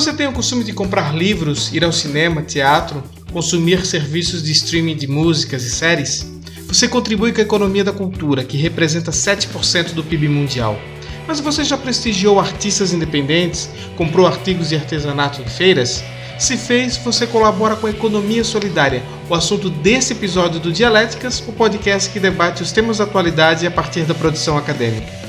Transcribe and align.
Você 0.00 0.14
tem 0.14 0.26
o 0.26 0.32
costume 0.32 0.64
de 0.64 0.72
comprar 0.72 1.14
livros, 1.14 1.70
ir 1.74 1.84
ao 1.84 1.92
cinema, 1.92 2.40
teatro, 2.40 3.04
consumir 3.30 3.84
serviços 3.84 4.42
de 4.42 4.50
streaming 4.50 4.96
de 4.96 5.06
músicas 5.06 5.62
e 5.62 5.70
séries? 5.70 6.26
Você 6.66 6.88
contribui 6.88 7.34
com 7.34 7.40
a 7.40 7.44
economia 7.44 7.84
da 7.84 7.92
cultura, 7.92 8.42
que 8.42 8.56
representa 8.56 9.10
7% 9.10 9.92
do 9.92 10.02
PIB 10.02 10.26
mundial. 10.26 10.80
Mas 11.28 11.38
você 11.38 11.62
já 11.62 11.76
prestigiou 11.76 12.40
artistas 12.40 12.94
independentes? 12.94 13.68
Comprou 13.94 14.26
artigos 14.26 14.70
de 14.70 14.76
artesanato 14.76 15.42
em 15.42 15.46
feiras? 15.46 16.02
Se 16.38 16.56
fez, 16.56 16.96
você 16.96 17.26
colabora 17.26 17.76
com 17.76 17.86
a 17.86 17.90
economia 17.90 18.42
solidária, 18.42 19.02
o 19.28 19.34
assunto 19.34 19.68
desse 19.68 20.14
episódio 20.14 20.58
do 20.60 20.72
Dialéticas, 20.72 21.40
o 21.46 21.52
podcast 21.52 22.08
que 22.08 22.18
debate 22.18 22.62
os 22.62 22.72
temas 22.72 22.96
da 22.96 23.04
atualidade 23.04 23.66
a 23.66 23.70
partir 23.70 24.04
da 24.04 24.14
produção 24.14 24.56
acadêmica. 24.56 25.19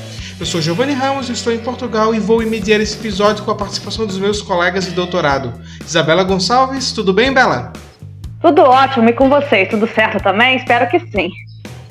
Eu 0.41 0.45
sou 0.48 0.59
Giovanni 0.59 0.94
Ramos, 0.94 1.30
estou 1.30 1.54
em 1.54 1.59
Portugal 1.59 2.16
e 2.16 2.20
vou 2.20 2.44
mediar 2.44 2.82
esse 2.82 2.98
episódio 2.98 3.45
com 3.45 3.52
a 3.52 3.55
participação 3.55 4.08
dos 4.08 4.18
meus 4.18 4.41
colegas 4.41 4.86
de 4.86 4.90
doutorado. 4.90 5.54
Isabela 5.86 6.23
Gonçalves, 6.23 6.91
tudo 6.91 7.13
bem, 7.13 7.32
Bela? 7.32 7.72
Tudo 8.41 8.63
ótimo, 8.63 9.08
e 9.08 9.13
com 9.13 9.30
vocês? 9.30 9.70
Tudo 9.70 9.85
certo 9.85 10.20
também? 10.23 10.58
Espero 10.58 10.90
que 10.90 10.99
sim. 11.12 11.30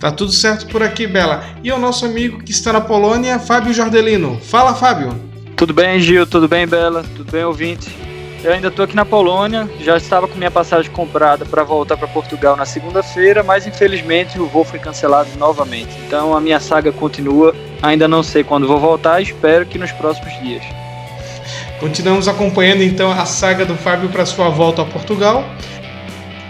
Tá 0.01 0.11
tudo 0.11 0.33
certo 0.33 0.67
por 0.67 0.83
aqui, 0.83 1.07
Bela. 1.07 1.45
E 1.63 1.71
o 1.71 1.79
nosso 1.79 2.05
amigo 2.05 2.43
que 2.43 2.51
está 2.51 2.73
na 2.73 2.81
Polônia, 2.81 3.39
Fábio 3.39 3.73
Jardelino. 3.73 4.41
Fala, 4.43 4.75
Fábio. 4.75 5.15
Tudo 5.55 5.73
bem, 5.73 6.01
Gil? 6.01 6.27
Tudo 6.27 6.49
bem, 6.49 6.67
Bela? 6.67 7.05
Tudo 7.17 7.31
bem, 7.31 7.45
ouvinte? 7.45 7.89
Eu 8.43 8.55
ainda 8.55 8.69
estou 8.69 8.87
aqui 8.87 8.97
na 8.97 9.05
Polônia, 9.05 9.69
já 9.81 9.99
estava 9.99 10.27
com 10.27 10.35
minha 10.39 10.51
passagem 10.51 10.91
comprada 10.91 11.45
para 11.45 11.63
voltar 11.63 11.99
para 11.99 12.09
Portugal 12.09 12.57
na 12.57 12.65
segunda-feira, 12.65 13.43
mas 13.43 13.67
infelizmente 13.67 14.41
o 14.41 14.47
voo 14.47 14.65
foi 14.65 14.79
cancelado 14.79 15.29
novamente. 15.37 15.95
Então 16.07 16.35
a 16.35 16.41
minha 16.41 16.59
saga 16.59 16.91
continua. 16.91 17.55
Ainda 17.83 18.09
não 18.09 18.23
sei 18.23 18.43
quando 18.43 18.67
vou 18.67 18.79
voltar, 18.79 19.21
espero 19.21 19.67
que 19.67 19.79
nos 19.79 19.93
próximos 19.93 20.33
dias. 20.41 20.65
Continuamos 21.79 22.29
acompanhando 22.29 22.83
então 22.83 23.13
a 23.13 23.27
saga 23.27 23.67
do 23.67 23.75
Fábio 23.75 24.09
para 24.09 24.25
sua 24.25 24.49
volta 24.49 24.81
a 24.81 24.85
Portugal. 24.87 25.45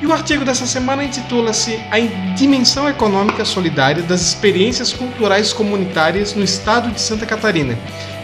E 0.00 0.06
o 0.06 0.12
artigo 0.12 0.44
dessa 0.44 0.66
semana 0.66 1.04
intitula-se 1.04 1.78
A 1.90 1.98
Dimensão 2.34 2.88
Econômica 2.88 3.44
Solidária 3.44 4.02
das 4.02 4.22
Experiências 4.22 4.92
Culturais 4.92 5.52
Comunitárias 5.52 6.34
no 6.34 6.44
Estado 6.44 6.90
de 6.90 7.00
Santa 7.00 7.26
Catarina. 7.26 7.76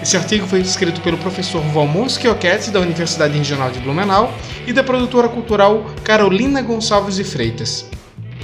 Esse 0.07 0.17
artigo 0.17 0.47
foi 0.47 0.61
escrito 0.61 1.01
pelo 1.01 1.19
professor 1.19 1.61
Valmor 1.61 2.09
Schiochetti, 2.09 2.71
da 2.71 2.79
Universidade 2.79 3.37
Regional 3.37 3.73
de 3.73 3.81
Blumenau, 3.81 4.33
e 4.65 4.73
da 4.73 4.85
produtora 4.85 5.29
cultural 5.29 5.85
Carolina 6.05 6.63
Gonçalves 6.63 7.17
de 7.17 7.25
Freitas. 7.25 7.85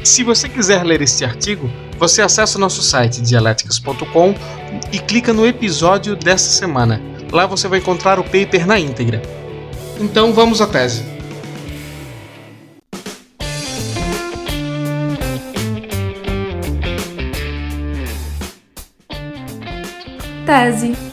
Se 0.02 0.24
você 0.24 0.48
quiser 0.48 0.82
ler 0.82 1.00
este 1.02 1.24
artigo, 1.24 1.70
você 1.96 2.20
acessa 2.20 2.58
o 2.58 2.60
nosso 2.60 2.82
site 2.82 3.22
dialéticas.com 3.22 4.34
e 4.90 4.98
clica 4.98 5.32
no 5.32 5.46
episódio 5.46 6.16
dessa 6.16 6.50
semana. 6.50 7.00
Lá 7.30 7.46
você 7.46 7.68
vai 7.68 7.78
encontrar 7.78 8.18
o 8.18 8.24
paper 8.24 8.66
na 8.66 8.76
íntegra. 8.76 9.22
Então 10.00 10.32
vamos 10.32 10.60
à 10.60 10.66
tese. 10.66 11.04
Tese. 20.44 21.11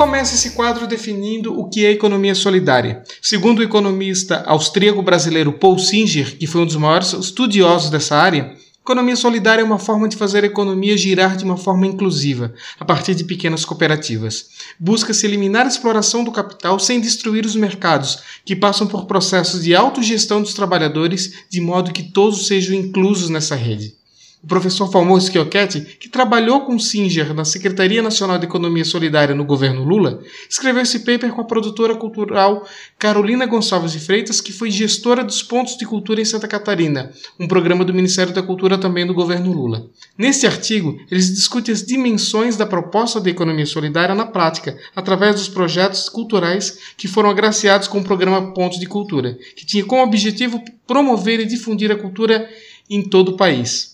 Eu 0.00 0.06
começo 0.06 0.34
esse 0.34 0.52
quadro 0.52 0.86
definindo 0.86 1.60
o 1.60 1.68
que 1.68 1.84
é 1.84 1.90
economia 1.90 2.34
solidária. 2.34 3.02
Segundo 3.20 3.58
o 3.58 3.62
economista 3.62 4.42
austríaco 4.46 5.02
brasileiro 5.02 5.52
Paul 5.52 5.78
Singer, 5.78 6.38
que 6.38 6.46
foi 6.46 6.62
um 6.62 6.66
dos 6.66 6.76
maiores 6.76 7.12
estudiosos 7.12 7.90
dessa 7.90 8.16
área, 8.16 8.56
economia 8.80 9.14
solidária 9.14 9.60
é 9.60 9.64
uma 9.64 9.78
forma 9.78 10.08
de 10.08 10.16
fazer 10.16 10.42
a 10.42 10.46
economia 10.46 10.96
girar 10.96 11.36
de 11.36 11.44
uma 11.44 11.58
forma 11.58 11.86
inclusiva, 11.86 12.54
a 12.78 12.84
partir 12.86 13.14
de 13.14 13.24
pequenas 13.24 13.62
cooperativas. 13.66 14.46
Busca-se 14.80 15.26
eliminar 15.26 15.66
a 15.66 15.68
exploração 15.68 16.24
do 16.24 16.32
capital 16.32 16.78
sem 16.78 16.98
destruir 16.98 17.44
os 17.44 17.54
mercados, 17.54 18.20
que 18.42 18.56
passam 18.56 18.86
por 18.86 19.04
processos 19.04 19.64
de 19.64 19.74
autogestão 19.74 20.40
dos 20.40 20.54
trabalhadores, 20.54 21.44
de 21.50 21.60
modo 21.60 21.92
que 21.92 22.04
todos 22.04 22.46
sejam 22.46 22.74
inclusos 22.74 23.28
nessa 23.28 23.54
rede. 23.54 23.99
O 24.42 24.46
professor 24.46 24.90
Falmor 24.90 25.20
Schiochetti, 25.20 25.82
que 26.00 26.08
trabalhou 26.08 26.62
com 26.62 26.78
Singer 26.78 27.34
na 27.34 27.44
Secretaria 27.44 28.00
Nacional 28.00 28.38
de 28.38 28.46
Economia 28.46 28.86
Solidária 28.86 29.34
no 29.34 29.44
governo 29.44 29.84
Lula, 29.84 30.22
escreveu 30.48 30.82
esse 30.82 31.00
paper 31.00 31.30
com 31.32 31.42
a 31.42 31.46
produtora 31.46 31.94
cultural 31.94 32.66
Carolina 32.98 33.44
Gonçalves 33.44 33.92
de 33.92 34.00
Freitas, 34.00 34.40
que 34.40 34.50
foi 34.50 34.70
gestora 34.70 35.22
dos 35.22 35.42
Pontos 35.42 35.76
de 35.76 35.84
Cultura 35.84 36.22
em 36.22 36.24
Santa 36.24 36.48
Catarina, 36.48 37.12
um 37.38 37.46
programa 37.46 37.84
do 37.84 37.92
Ministério 37.92 38.32
da 38.32 38.42
Cultura 38.42 38.78
também 38.78 39.06
do 39.06 39.12
governo 39.12 39.52
Lula. 39.52 39.90
Neste 40.16 40.46
artigo, 40.46 40.98
eles 41.10 41.34
discutem 41.34 41.74
as 41.74 41.84
dimensões 41.84 42.56
da 42.56 42.64
proposta 42.64 43.20
de 43.20 43.28
economia 43.28 43.66
solidária 43.66 44.14
na 44.14 44.24
prática, 44.24 44.74
através 44.96 45.34
dos 45.34 45.48
projetos 45.48 46.08
culturais 46.08 46.78
que 46.96 47.06
foram 47.06 47.28
agraciados 47.28 47.88
com 47.88 47.98
o 47.98 48.04
programa 48.04 48.54
Pontos 48.54 48.80
de 48.80 48.86
Cultura, 48.86 49.36
que 49.54 49.66
tinha 49.66 49.84
como 49.84 50.02
objetivo 50.02 50.64
promover 50.86 51.40
e 51.40 51.46
difundir 51.46 51.92
a 51.92 51.96
cultura 51.96 52.48
em 52.88 53.02
todo 53.02 53.32
o 53.32 53.36
país. 53.36 53.89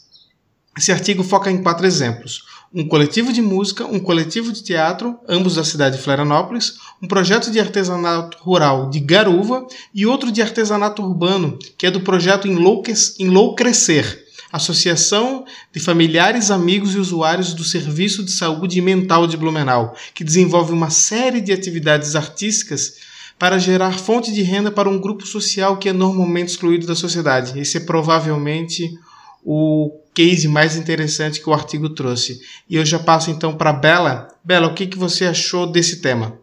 Esse 0.77 0.93
artigo 0.93 1.25
foca 1.25 1.51
em 1.51 1.63
quatro 1.63 1.87
exemplos: 1.87 2.45
um 2.73 2.87
coletivo 2.87 3.33
de 3.33 3.41
música, 3.41 3.87
um 3.87 3.99
coletivo 3.99 4.53
de 4.53 4.63
teatro, 4.63 5.19
ambos 5.27 5.55
da 5.55 5.65
cidade 5.65 5.97
de 5.97 6.03
Florianópolis, 6.03 6.75
um 7.03 7.09
projeto 7.09 7.51
de 7.51 7.59
artesanato 7.59 8.37
rural 8.41 8.91
de 8.91 9.01
Garuva 9.01 9.67
e 9.95 10.05
outro 10.05 10.31
de 10.31 10.43
artesanato 10.43 11.03
urbano, 11.03 11.59
que 11.79 11.87
é 11.87 11.91
do 11.91 12.03
projeto 12.03 12.47
Enlouquecer, 12.47 14.27
Associação 14.53 15.47
de 15.73 15.81
Familiares, 15.81 16.51
Amigos 16.51 16.95
e 16.95 16.99
Usuários 16.99 17.55
do 17.55 17.65
Serviço 17.65 18.23
de 18.23 18.33
Saúde 18.33 18.81
Mental 18.83 19.27
de 19.27 19.37
Blumenau, 19.37 19.95
que 20.15 20.25
desenvolve 20.25 20.73
uma 20.73 20.91
série 20.91 21.41
de 21.41 21.53
atividades 21.53 22.15
artísticas 22.15 22.95
para 23.39 23.59
gerar 23.59 23.99
fonte 23.99 24.33
de 24.33 24.43
renda 24.43 24.71
para 24.71 24.89
um 24.89 24.99
grupo 24.99 25.27
social 25.27 25.79
que 25.79 25.89
é 25.89 25.93
normalmente 25.93 26.49
excluído 26.49 26.87
da 26.87 26.95
sociedade. 26.95 27.59
Esse 27.59 27.79
é 27.79 27.81
provavelmente 27.81 28.99
o 29.45 30.06
case 30.17 30.49
mais 30.49 30.77
interessante 30.77 31.43
que 31.43 31.51
o 31.51 31.53
artigo 31.53 31.91
trouxe. 31.91 32.41
E 32.71 32.77
eu 32.77 32.87
já 32.87 32.99
passo 32.99 33.31
então 33.31 33.55
para 33.55 33.71
Bela. 33.71 34.29
Bela, 34.43 34.69
o 34.69 34.75
que, 34.75 34.87
que 34.87 34.99
você 34.99 35.27
achou 35.27 35.67
desse 35.67 36.01
tema? 36.01 36.39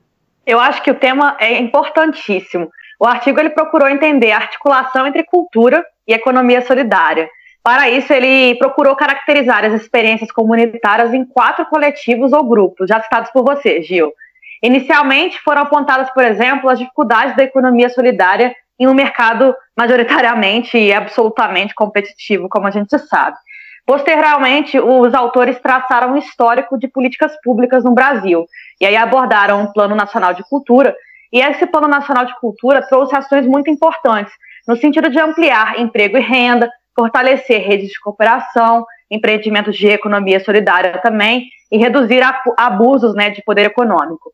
Eu 0.45 0.59
acho 0.59 0.83
que 0.83 0.91
o 0.91 0.95
tema 0.95 1.35
é 1.39 1.59
importantíssimo. 1.59 2.69
O 2.99 3.07
artigo 3.07 3.39
ele 3.39 3.49
procurou 3.49 3.89
entender 3.89 4.31
a 4.31 4.37
articulação 4.37 5.07
entre 5.07 5.23
cultura 5.23 5.83
e 6.07 6.13
economia 6.13 6.61
solidária. 6.61 7.27
Para 7.63 7.89
isso, 7.89 8.13
ele 8.13 8.55
procurou 8.55 8.95
caracterizar 8.95 9.65
as 9.65 9.73
experiências 9.73 10.31
comunitárias 10.31 11.13
em 11.13 11.25
quatro 11.25 11.65
coletivos 11.65 12.31
ou 12.31 12.47
grupos, 12.47 12.89
já 12.89 13.01
citados 13.01 13.31
por 13.31 13.43
você, 13.43 13.81
Gil. 13.81 14.11
Inicialmente, 14.61 15.39
foram 15.41 15.63
apontadas, 15.63 16.09
por 16.11 16.23
exemplo, 16.23 16.69
as 16.69 16.77
dificuldades 16.77 17.35
da 17.35 17.43
economia 17.43 17.89
solidária 17.89 18.53
em 18.79 18.87
um 18.87 18.93
mercado 18.93 19.55
majoritariamente 19.77 20.77
e 20.77 20.93
absolutamente 20.93 21.73
competitivo, 21.73 22.49
como 22.49 22.67
a 22.67 22.71
gente 22.71 22.97
sabe. 22.99 23.37
Posteriormente, 23.85 24.79
os 24.79 25.13
autores 25.13 25.59
traçaram 25.59 26.13
um 26.13 26.17
histórico 26.17 26.77
de 26.77 26.87
políticas 26.87 27.33
públicas 27.43 27.83
no 27.83 27.93
Brasil, 27.93 28.45
e 28.79 28.85
aí 28.85 28.95
abordaram 28.95 29.61
um 29.61 29.71
Plano 29.73 29.95
Nacional 29.95 30.33
de 30.33 30.43
Cultura, 30.43 30.95
e 31.31 31.41
esse 31.41 31.65
Plano 31.65 31.87
Nacional 31.87 32.25
de 32.25 32.39
Cultura 32.39 32.81
trouxe 32.81 33.15
ações 33.15 33.45
muito 33.45 33.69
importantes, 33.69 34.33
no 34.67 34.77
sentido 34.77 35.09
de 35.09 35.19
ampliar 35.19 35.79
emprego 35.79 36.17
e 36.17 36.21
renda, 36.21 36.71
fortalecer 36.95 37.61
redes 37.61 37.89
de 37.89 37.99
cooperação, 37.99 38.85
empreendimentos 39.11 39.75
de 39.75 39.87
economia 39.87 40.39
solidária 40.39 40.99
também, 40.99 41.47
e 41.71 41.77
reduzir 41.77 42.21
abusos 42.57 43.13
né, 43.15 43.31
de 43.31 43.43
poder 43.43 43.65
econômico. 43.65 44.31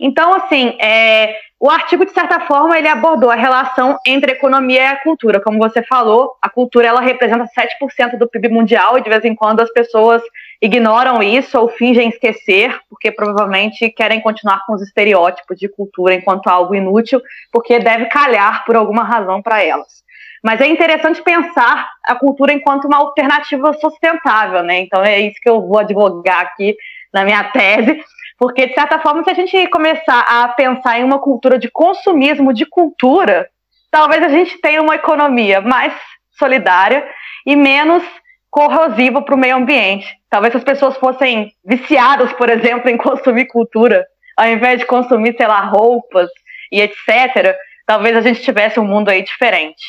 Então, 0.00 0.34
assim, 0.34 0.76
é, 0.80 1.36
o 1.62 1.70
artigo, 1.70 2.04
de 2.04 2.10
certa 2.10 2.40
forma, 2.40 2.76
ele 2.76 2.88
abordou 2.88 3.30
a 3.30 3.36
relação 3.36 3.96
entre 4.04 4.32
a 4.32 4.34
economia 4.34 4.82
e 4.82 4.86
a 4.86 4.96
cultura. 4.96 5.40
Como 5.40 5.60
você 5.60 5.80
falou, 5.80 6.36
a 6.42 6.50
cultura 6.50 6.88
ela 6.88 7.00
representa 7.00 7.44
7% 7.44 8.18
do 8.18 8.28
PIB 8.28 8.48
mundial 8.48 8.98
e, 8.98 9.00
de 9.00 9.08
vez 9.08 9.24
em 9.24 9.32
quando, 9.32 9.60
as 9.60 9.72
pessoas 9.72 10.20
ignoram 10.60 11.22
isso 11.22 11.56
ou 11.56 11.68
fingem 11.68 12.08
esquecer, 12.08 12.76
porque 12.90 13.12
provavelmente 13.12 13.88
querem 13.90 14.20
continuar 14.20 14.66
com 14.66 14.72
os 14.72 14.82
estereótipos 14.82 15.56
de 15.56 15.68
cultura 15.68 16.14
enquanto 16.14 16.48
algo 16.48 16.74
inútil, 16.74 17.22
porque 17.52 17.78
deve 17.78 18.06
calhar 18.06 18.64
por 18.64 18.74
alguma 18.74 19.04
razão 19.04 19.40
para 19.40 19.62
elas. 19.62 20.02
Mas 20.42 20.60
é 20.60 20.66
interessante 20.66 21.22
pensar 21.22 21.88
a 22.04 22.16
cultura 22.16 22.52
enquanto 22.52 22.86
uma 22.86 22.96
alternativa 22.96 23.72
sustentável, 23.74 24.64
né? 24.64 24.80
Então 24.80 25.04
é 25.04 25.20
isso 25.20 25.36
que 25.40 25.48
eu 25.48 25.60
vou 25.62 25.78
advogar 25.78 26.40
aqui 26.40 26.76
na 27.12 27.24
minha 27.24 27.44
tese, 27.44 28.02
porque, 28.42 28.66
de 28.66 28.74
certa 28.74 28.98
forma, 28.98 29.22
se 29.22 29.30
a 29.30 29.34
gente 29.34 29.68
começar 29.68 30.18
a 30.18 30.48
pensar 30.48 30.98
em 30.98 31.04
uma 31.04 31.20
cultura 31.20 31.60
de 31.60 31.70
consumismo 31.70 32.52
de 32.52 32.66
cultura, 32.66 33.48
talvez 33.88 34.20
a 34.20 34.28
gente 34.28 34.60
tenha 34.60 34.82
uma 34.82 34.96
economia 34.96 35.60
mais 35.60 35.92
solidária 36.36 37.06
e 37.46 37.54
menos 37.54 38.02
corrosiva 38.50 39.22
para 39.22 39.36
o 39.36 39.38
meio 39.38 39.54
ambiente. 39.54 40.12
Talvez 40.28 40.56
as 40.56 40.64
pessoas 40.64 40.96
fossem 40.96 41.52
viciadas, 41.64 42.32
por 42.32 42.50
exemplo, 42.50 42.90
em 42.90 42.96
consumir 42.96 43.46
cultura, 43.46 44.04
ao 44.36 44.48
invés 44.48 44.80
de 44.80 44.86
consumir, 44.86 45.36
sei 45.36 45.46
lá, 45.46 45.60
roupas 45.60 46.28
e 46.72 46.80
etc., 46.80 47.56
talvez 47.86 48.16
a 48.16 48.22
gente 48.22 48.42
tivesse 48.42 48.80
um 48.80 48.84
mundo 48.84 49.08
aí 49.08 49.22
diferente. 49.22 49.84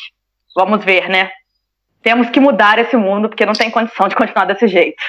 Vamos 0.54 0.84
ver, 0.84 1.08
né? 1.08 1.28
Temos 2.04 2.30
que 2.30 2.38
mudar 2.38 2.78
esse 2.78 2.96
mundo, 2.96 3.28
porque 3.28 3.44
não 3.44 3.52
tem 3.52 3.68
condição 3.68 4.06
de 4.06 4.14
continuar 4.14 4.44
desse 4.44 4.68
jeito. 4.68 5.02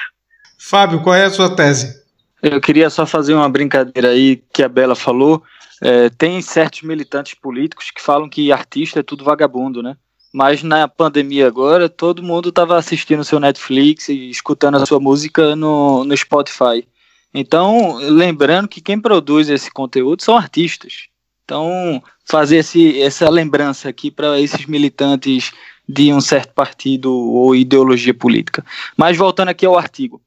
Fábio, 0.58 1.00
qual 1.00 1.14
é 1.14 1.26
a 1.26 1.30
sua 1.30 1.54
tese? 1.54 2.05
Eu 2.48 2.60
queria 2.60 2.88
só 2.88 3.04
fazer 3.04 3.34
uma 3.34 3.48
brincadeira 3.48 4.10
aí 4.10 4.36
que 4.52 4.62
a 4.62 4.68
Bela 4.68 4.94
falou. 4.94 5.42
É, 5.82 6.08
tem 6.10 6.40
certos 6.40 6.82
militantes 6.82 7.34
políticos 7.34 7.90
que 7.90 8.00
falam 8.00 8.28
que 8.28 8.52
artista 8.52 9.00
é 9.00 9.02
tudo 9.02 9.24
vagabundo, 9.24 9.82
né? 9.82 9.96
Mas 10.32 10.62
na 10.62 10.86
pandemia 10.86 11.46
agora, 11.46 11.88
todo 11.88 12.22
mundo 12.22 12.50
estava 12.50 12.76
assistindo 12.76 13.24
seu 13.24 13.40
Netflix 13.40 14.08
e 14.08 14.30
escutando 14.30 14.76
a 14.76 14.86
sua 14.86 15.00
música 15.00 15.56
no, 15.56 16.04
no 16.04 16.16
Spotify. 16.16 16.86
Então, 17.34 17.96
lembrando 17.96 18.68
que 18.68 18.80
quem 18.80 19.00
produz 19.00 19.48
esse 19.48 19.70
conteúdo 19.70 20.22
são 20.22 20.36
artistas. 20.36 21.08
Então, 21.44 22.02
fazer 22.24 22.58
esse, 22.58 23.00
essa 23.00 23.28
lembrança 23.28 23.88
aqui 23.88 24.10
para 24.10 24.40
esses 24.40 24.66
militantes 24.66 25.52
de 25.88 26.12
um 26.12 26.20
certo 26.20 26.52
partido 26.52 27.12
ou 27.12 27.54
ideologia 27.54 28.14
política. 28.14 28.64
Mas 28.96 29.16
voltando 29.16 29.48
aqui 29.48 29.66
ao 29.66 29.78
artigo. 29.78 30.20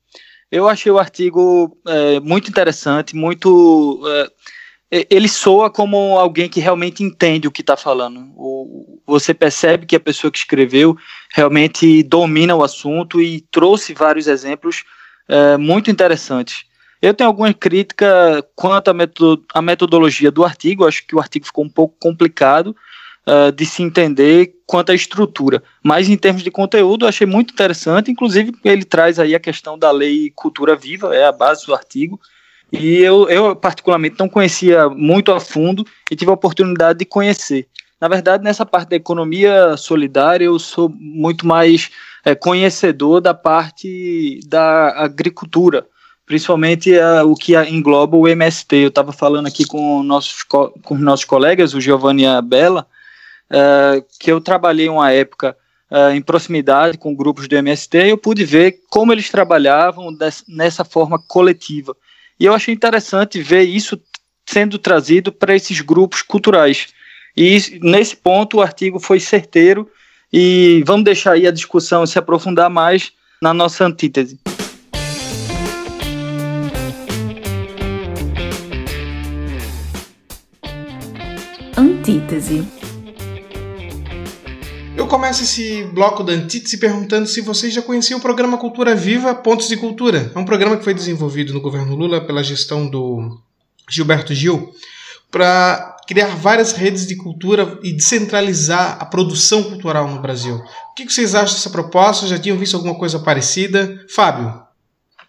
Eu 0.51 0.67
achei 0.67 0.91
o 0.91 0.97
artigo 0.97 1.77
é, 1.87 2.19
muito 2.19 2.49
interessante, 2.49 3.15
muito. 3.15 4.01
É, 4.91 5.07
ele 5.09 5.27
soa 5.27 5.69
como 5.69 6.17
alguém 6.17 6.49
que 6.49 6.59
realmente 6.59 7.03
entende 7.03 7.47
o 7.47 7.51
que 7.51 7.61
está 7.61 7.77
falando. 7.77 8.31
O, 8.35 9.01
você 9.05 9.33
percebe 9.33 9.85
que 9.85 9.95
a 9.95 9.99
pessoa 9.99 10.31
que 10.31 10.39
escreveu 10.39 10.97
realmente 11.31 12.01
domina 12.01 12.55
o 12.55 12.63
assunto 12.63 13.21
e 13.21 13.41
trouxe 13.51 13.93
vários 13.93 14.27
exemplos 14.27 14.83
é, 15.27 15.57
muito 15.57 15.91
interessantes. 15.91 16.63
Eu 17.01 17.13
tenho 17.13 17.29
alguma 17.29 17.53
crítica 17.53 18.43
quanto 18.55 18.91
à 19.53 19.61
metodologia 19.61 20.31
do 20.31 20.43
artigo, 20.43 20.85
acho 20.85 21.05
que 21.05 21.15
o 21.15 21.19
artigo 21.19 21.45
ficou 21.45 21.63
um 21.63 21.69
pouco 21.69 21.95
complicado 21.99 22.75
uh, 23.29 23.51
de 23.51 23.65
se 23.65 23.83
entender 23.83 24.55
quanto 24.65 24.91
à 24.91 24.95
estrutura. 24.95 25.61
Mas 25.83 26.09
em 26.09 26.17
termos 26.17 26.43
de 26.43 26.49
conteúdo, 26.49 27.05
achei 27.05 27.27
muito 27.27 27.53
interessante, 27.53 28.11
inclusive 28.11 28.53
ele 28.63 28.83
traz 28.83 29.19
aí 29.19 29.35
a 29.35 29.39
questão 29.39 29.77
da 29.77 29.91
lei 29.91 30.31
Cultura 30.35 30.75
Viva, 30.75 31.15
é 31.15 31.25
a 31.25 31.31
base 31.31 31.65
do 31.65 31.73
artigo, 31.73 32.19
e 32.71 32.97
eu, 32.97 33.27
eu 33.29 33.55
particularmente 33.55 34.15
não 34.19 34.29
conhecia 34.29 34.89
muito 34.89 35.31
a 35.31 35.39
fundo 35.39 35.85
e 36.11 36.15
tive 36.15 36.29
a 36.29 36.35
oportunidade 36.35 36.99
de 36.99 37.05
conhecer. 37.05 37.67
Na 37.99 38.07
verdade, 38.07 38.43
nessa 38.43 38.65
parte 38.65 38.89
da 38.89 38.95
economia 38.95 39.75
solidária, 39.75 40.45
eu 40.45 40.57
sou 40.57 40.89
muito 40.89 41.45
mais 41.45 41.89
é, 42.23 42.33
conhecedor 42.33 43.19
da 43.19 43.33
parte 43.33 44.39
da 44.47 45.03
agricultura, 45.03 45.85
principalmente 46.25 46.91
uh, 46.93 47.27
o 47.29 47.35
que 47.35 47.57
engloba 47.57 48.15
o 48.15 48.27
MST. 48.27 48.75
Eu 48.75 48.89
estava 48.89 49.11
falando 49.11 49.47
aqui 49.47 49.65
com 49.65 50.03
nossos, 50.03 50.43
com 50.43 50.95
nossos 50.95 51.25
colegas, 51.25 51.73
o 51.73 51.81
Giovanni 51.81 52.23
e 52.23 52.27
a 52.27 52.41
Bela, 52.41 52.87
uh, 53.51 54.05
que 54.19 54.31
eu 54.31 54.39
trabalhei 54.39 54.89
uma 54.89 55.11
época 55.11 55.55
uh, 55.91 56.11
em 56.13 56.21
proximidade 56.21 56.97
com 56.97 57.15
grupos 57.15 57.47
do 57.47 57.55
MST 57.55 57.97
e 57.97 58.09
eu 58.09 58.17
pude 58.17 58.45
ver 58.45 58.79
como 58.89 59.11
eles 59.11 59.29
trabalhavam 59.29 60.15
nessa 60.47 60.85
forma 60.85 61.19
coletiva. 61.19 61.95
E 62.39 62.45
eu 62.45 62.53
achei 62.53 62.73
interessante 62.73 63.41
ver 63.41 63.63
isso 63.63 63.99
sendo 64.45 64.79
trazido 64.79 65.31
para 65.31 65.55
esses 65.55 65.81
grupos 65.81 66.21
culturais. 66.21 66.87
E 67.35 67.79
nesse 67.81 68.15
ponto 68.15 68.57
o 68.57 68.61
artigo 68.61 68.99
foi 68.99 69.19
certeiro 69.19 69.89
e 70.31 70.83
vamos 70.85 71.05
deixar 71.05 71.33
aí 71.33 71.47
a 71.47 71.51
discussão 71.51 72.05
se 72.05 72.17
aprofundar 72.17 72.69
mais 72.69 73.11
na 73.41 73.53
nossa 73.53 73.85
antítese. 73.85 74.39
Antítese. 81.77 82.78
Começo 85.09 85.41
esse 85.41 85.85
bloco 85.85 86.23
da 86.23 86.33
antítese 86.33 86.77
perguntando 86.77 87.27
se 87.27 87.41
vocês 87.41 87.73
já 87.73 87.81
conheciam 87.81 88.19
o 88.19 88.21
programa 88.21 88.59
Cultura 88.59 88.93
Viva 88.93 89.33
Pontos 89.33 89.67
de 89.67 89.75
Cultura. 89.75 90.31
É 90.35 90.37
um 90.37 90.45
programa 90.45 90.77
que 90.77 90.83
foi 90.83 90.93
desenvolvido 90.93 91.51
no 91.51 91.59
governo 91.59 91.95
Lula 91.95 92.21
pela 92.21 92.43
gestão 92.43 92.87
do 92.87 93.41
Gilberto 93.89 94.35
Gil 94.35 94.71
para 95.31 95.97
criar 96.07 96.35
várias 96.35 96.73
redes 96.73 97.07
de 97.07 97.15
cultura 97.15 97.79
e 97.81 97.91
descentralizar 97.91 98.97
a 98.99 99.05
produção 99.05 99.63
cultural 99.63 100.07
no 100.07 100.21
Brasil. 100.21 100.61
O 100.91 100.93
que 100.93 101.09
vocês 101.09 101.33
acham 101.33 101.55
dessa 101.55 101.71
proposta? 101.71 102.27
Já 102.27 102.37
tinham 102.37 102.57
visto 102.57 102.75
alguma 102.75 102.93
coisa 102.93 103.17
parecida? 103.17 104.05
Fábio. 104.13 104.61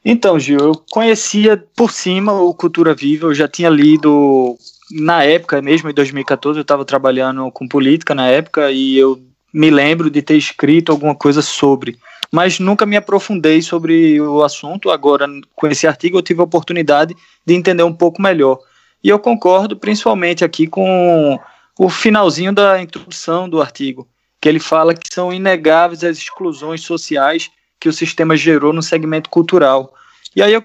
Então, 0.04 0.38
Gil, 0.38 0.58
eu 0.58 0.72
conhecia 0.90 1.56
por 1.74 1.90
cima 1.90 2.34
o 2.34 2.52
Cultura 2.52 2.94
Viva, 2.94 3.28
eu 3.28 3.34
já 3.34 3.48
tinha 3.48 3.70
lido 3.70 4.58
na 4.92 5.24
época, 5.24 5.62
mesmo 5.62 5.88
em 5.88 5.94
2014, 5.94 6.58
eu 6.58 6.62
estava 6.62 6.84
trabalhando 6.84 7.50
com 7.50 7.66
política 7.66 8.14
na 8.14 8.26
época 8.26 8.70
e 8.70 8.98
eu 8.98 9.29
me 9.52 9.70
lembro 9.70 10.10
de 10.10 10.22
ter 10.22 10.36
escrito 10.36 10.92
alguma 10.92 11.14
coisa 11.14 11.42
sobre, 11.42 11.98
mas 12.30 12.58
nunca 12.58 12.86
me 12.86 12.96
aprofundei 12.96 13.60
sobre 13.62 14.20
o 14.20 14.42
assunto. 14.42 14.90
Agora, 14.90 15.26
com 15.54 15.66
esse 15.66 15.86
artigo, 15.86 16.18
eu 16.18 16.22
tive 16.22 16.40
a 16.40 16.44
oportunidade 16.44 17.16
de 17.44 17.54
entender 17.54 17.82
um 17.82 17.92
pouco 17.92 18.22
melhor. 18.22 18.58
E 19.02 19.08
eu 19.08 19.18
concordo 19.18 19.76
principalmente 19.76 20.44
aqui 20.44 20.66
com 20.66 21.38
o 21.78 21.88
finalzinho 21.88 22.52
da 22.52 22.80
introdução 22.80 23.48
do 23.48 23.60
artigo, 23.60 24.06
que 24.40 24.48
ele 24.48 24.60
fala 24.60 24.94
que 24.94 25.12
são 25.12 25.32
inegáveis 25.32 26.04
as 26.04 26.18
exclusões 26.18 26.82
sociais 26.82 27.50
que 27.80 27.88
o 27.88 27.92
sistema 27.92 28.36
gerou 28.36 28.72
no 28.72 28.82
segmento 28.82 29.30
cultural. 29.30 29.94
E 30.36 30.42
aí 30.42 30.52
eu 30.52 30.62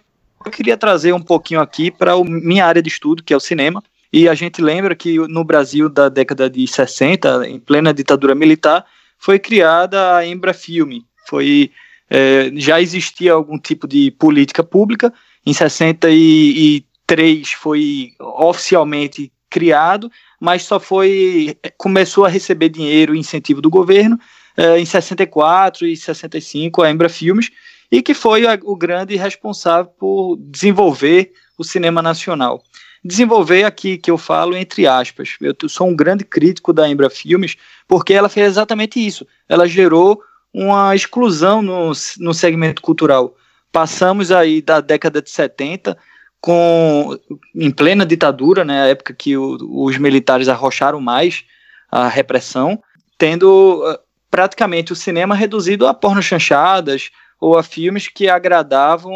queria 0.52 0.78
trazer 0.78 1.14
um 1.14 1.22
pouquinho 1.22 1.62
aqui 1.62 1.90
para 1.90 2.22
minha 2.24 2.66
área 2.66 2.82
de 2.82 2.90
estudo, 2.90 3.24
que 3.24 3.34
é 3.34 3.38
o 3.38 3.40
cinema, 3.40 3.82
e 4.18 4.30
a 4.30 4.34
gente 4.34 4.62
lembra 4.62 4.96
que 4.96 5.18
no 5.28 5.44
Brasil 5.44 5.90
da 5.90 6.08
década 6.08 6.50
de 6.50 6.66
60, 6.66 7.50
em 7.50 7.60
plena 7.60 7.94
ditadura 7.94 8.34
militar, 8.34 8.86
foi 9.20 9.38
criada 9.38 10.16
a 10.16 10.26
Embrafilme. 10.26 11.04
Foi 11.28 11.70
é, 12.10 12.50
já 12.56 12.80
existia 12.80 13.34
algum 13.34 13.60
tipo 13.60 13.86
de 13.86 14.12
política 14.12 14.64
pública. 14.64 15.14
Em 15.46 15.52
63 15.54 17.52
foi 17.60 18.14
oficialmente 18.18 19.34
criado, 19.50 20.10
mas 20.40 20.64
só 20.64 20.80
foi 20.80 21.58
começou 21.78 22.24
a 22.24 22.30
receber 22.30 22.70
dinheiro 22.70 23.14
e 23.14 23.20
incentivo 23.20 23.62
do 23.62 23.70
governo 23.70 24.18
é, 24.56 24.80
em 24.80 24.86
64 24.86 25.86
e 25.86 25.98
65 25.98 26.82
a 26.82 26.90
Embra 26.90 27.10
Filmes 27.10 27.52
e 27.92 28.02
que 28.02 28.14
foi 28.14 28.48
a, 28.48 28.58
o 28.64 28.78
grande 28.78 29.18
responsável 29.18 29.92
por 30.00 30.38
desenvolver 30.38 31.34
o 31.58 31.66
cinema 31.66 32.02
nacional 32.02 32.64
desenvolver 33.06 33.64
aqui, 33.64 34.00
que 34.00 34.10
eu 34.10 34.18
falo 34.18 34.58
entre 34.58 34.88
aspas. 34.88 35.38
Eu 35.40 35.56
sou 35.70 35.88
um 35.88 35.96
grande 35.96 36.26
crítico 36.26 36.74
da 36.74 36.90
Embra 36.90 37.08
Filmes, 37.08 37.56
porque 37.88 38.14
ela 38.14 38.28
fez 38.28 38.48
exatamente 38.48 39.00
isso. 39.00 39.28
Ela 39.48 39.68
gerou 39.68 40.20
uma 40.52 40.96
exclusão 40.96 41.62
no, 41.62 41.92
no 42.18 42.34
segmento 42.34 42.82
cultural. 42.82 43.36
Passamos 43.72 44.32
aí 44.32 44.60
da 44.60 44.82
década 44.82 45.22
de 45.22 45.30
70, 45.30 45.96
com, 46.42 47.16
em 47.54 47.70
plena 47.70 48.06
ditadura, 48.06 48.66
né, 48.66 48.84
a 48.84 48.88
época 48.88 49.14
que 49.14 49.38
o, 49.38 49.58
os 49.86 49.98
militares 49.98 50.48
arrocharam 50.48 51.00
mais 51.00 51.44
a 51.92 52.08
repressão, 52.08 52.82
tendo 53.18 53.84
uh, 53.84 54.00
praticamente 54.32 54.94
o 54.94 54.96
cinema 54.96 55.36
reduzido 55.36 55.86
a 55.86 55.94
porno 55.94 56.22
chanchadas 56.22 57.12
ou 57.40 57.58
a 57.58 57.64
filmes 57.64 58.08
que 58.08 58.30
agradavam 58.30 59.14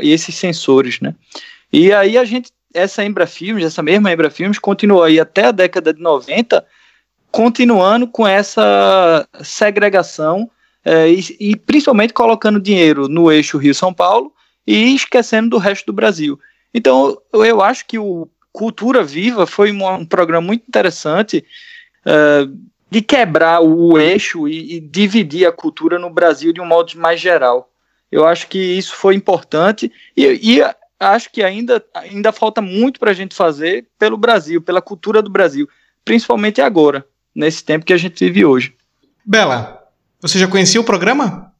esses 0.00 0.34
sensores, 0.34 1.00
né? 1.00 1.14
E 1.72 1.92
aí 1.92 2.16
a 2.16 2.24
gente 2.24 2.50
essa 2.76 3.04
Embra 3.04 3.26
Filmes, 3.26 3.64
essa 3.64 3.82
mesma 3.82 4.12
Embra 4.12 4.30
Filmes, 4.30 4.58
continuou 4.58 5.02
aí 5.02 5.18
até 5.18 5.46
a 5.46 5.52
década 5.52 5.92
de 5.92 6.00
90, 6.00 6.64
continuando 7.30 8.06
com 8.06 8.26
essa 8.26 9.26
segregação 9.42 10.50
é, 10.84 11.08
e, 11.08 11.20
e, 11.40 11.56
principalmente 11.56 12.12
colocando 12.12 12.60
dinheiro 12.60 13.08
no 13.08 13.32
eixo 13.32 13.58
Rio-São 13.58 13.92
Paulo 13.92 14.32
e 14.66 14.94
esquecendo 14.94 15.50
do 15.50 15.58
resto 15.58 15.86
do 15.86 15.92
Brasil. 15.92 16.38
Então, 16.72 17.18
eu 17.32 17.62
acho 17.62 17.86
que 17.86 17.98
o 17.98 18.28
Cultura 18.52 19.02
Viva 19.02 19.46
foi 19.46 19.72
um, 19.72 19.86
um 19.88 20.06
programa 20.06 20.46
muito 20.46 20.64
interessante 20.68 21.44
é, 22.04 22.46
de 22.90 23.02
quebrar 23.02 23.60
o 23.60 23.98
eixo 23.98 24.46
e, 24.46 24.76
e 24.76 24.80
dividir 24.80 25.46
a 25.46 25.52
cultura 25.52 25.98
no 25.98 26.08
Brasil 26.10 26.52
de 26.52 26.60
um 26.60 26.66
modo 26.66 26.92
mais 26.96 27.20
geral. 27.20 27.70
Eu 28.10 28.24
acho 28.24 28.46
que 28.46 28.58
isso 28.58 28.94
foi 28.94 29.14
importante 29.14 29.90
e, 30.16 30.24
e 30.56 30.62
acho 30.98 31.30
que 31.30 31.42
ainda, 31.42 31.84
ainda 31.94 32.32
falta 32.32 32.60
muito 32.60 32.98
para 32.98 33.10
a 33.10 33.14
gente 33.14 33.34
fazer 33.34 33.86
pelo 33.98 34.16
Brasil, 34.16 34.62
pela 34.62 34.82
cultura 34.82 35.22
do 35.22 35.30
Brasil, 35.30 35.68
principalmente 36.04 36.60
agora, 36.60 37.04
nesse 37.34 37.64
tempo 37.64 37.84
que 37.84 37.92
a 37.92 37.98
gente 37.98 38.24
vive 38.24 38.44
hoje. 38.44 38.74
Bela, 39.24 39.82
você 40.20 40.38
já 40.38 40.48
conhecia 40.48 40.80
o 40.80 40.84
programa? 40.84 41.52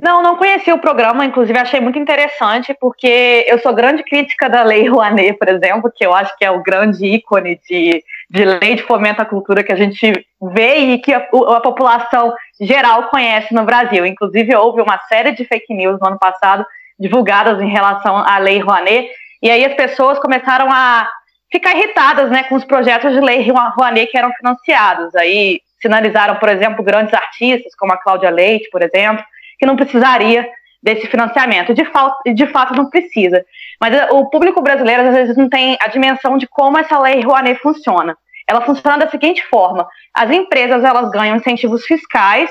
Não, 0.00 0.22
não 0.22 0.36
conhecia 0.36 0.74
o 0.74 0.78
programa, 0.78 1.26
inclusive 1.26 1.58
achei 1.58 1.78
muito 1.78 1.98
interessante, 1.98 2.74
porque 2.80 3.44
eu 3.46 3.58
sou 3.58 3.74
grande 3.74 4.02
crítica 4.02 4.48
da 4.48 4.62
Lei 4.62 4.88
Rouanet, 4.88 5.34
por 5.34 5.46
exemplo, 5.46 5.92
que 5.94 6.04
eu 6.04 6.14
acho 6.14 6.34
que 6.38 6.44
é 6.44 6.50
o 6.50 6.62
grande 6.62 7.04
ícone 7.04 7.60
de, 7.68 8.02
de 8.30 8.44
lei 8.46 8.76
de 8.76 8.82
fomento 8.82 9.20
à 9.20 9.26
cultura 9.26 9.62
que 9.62 9.72
a 9.72 9.76
gente 9.76 10.26
vê 10.40 10.76
e 10.76 10.98
que 10.98 11.12
a, 11.12 11.18
a 11.18 11.60
população 11.60 12.32
geral 12.58 13.08
conhece 13.10 13.52
no 13.52 13.64
Brasil. 13.64 14.06
Inclusive, 14.06 14.56
houve 14.56 14.80
uma 14.80 14.98
série 15.00 15.32
de 15.32 15.44
fake 15.44 15.74
news 15.74 16.00
no 16.00 16.08
ano 16.08 16.18
passado 16.18 16.64
divulgadas 17.00 17.60
em 17.60 17.68
relação 17.68 18.16
à 18.16 18.38
Lei 18.38 18.58
Rouanet, 18.60 19.08
e 19.42 19.50
aí 19.50 19.64
as 19.64 19.74
pessoas 19.74 20.18
começaram 20.18 20.70
a 20.70 21.08
ficar 21.50 21.74
irritadas 21.74 22.30
né, 22.30 22.44
com 22.44 22.54
os 22.54 22.64
projetos 22.64 23.12
de 23.12 23.20
Lei 23.20 23.50
Rouanet 23.50 24.10
que 24.10 24.18
eram 24.18 24.30
financiados. 24.34 25.14
Aí 25.16 25.60
sinalizaram, 25.80 26.36
por 26.36 26.48
exemplo, 26.48 26.84
grandes 26.84 27.14
artistas, 27.14 27.74
como 27.74 27.92
a 27.92 27.96
Cláudia 27.96 28.30
Leite, 28.30 28.68
por 28.70 28.82
exemplo, 28.82 29.24
que 29.58 29.66
não 29.66 29.76
precisaria 29.76 30.46
desse 30.82 31.06
financiamento. 31.06 31.74
De, 31.74 31.82
de 32.34 32.46
fato, 32.46 32.74
não 32.74 32.88
precisa. 32.88 33.44
Mas 33.80 33.94
eh, 33.94 34.08
o 34.10 34.26
público 34.26 34.62
brasileiro, 34.62 35.08
às 35.08 35.14
vezes, 35.14 35.36
não 35.36 35.48
tem 35.48 35.76
a 35.80 35.88
dimensão 35.88 36.36
de 36.36 36.46
como 36.46 36.78
essa 36.78 36.98
lei 36.98 37.22
Rouanet 37.22 37.60
funciona. 37.60 38.16
Ela 38.48 38.60
funciona 38.62 38.98
da 38.98 39.08
seguinte 39.08 39.42
forma: 39.46 39.86
as 40.14 40.30
empresas 40.30 40.84
elas 40.84 41.10
ganham 41.10 41.36
incentivos 41.36 41.84
fiscais 41.84 42.50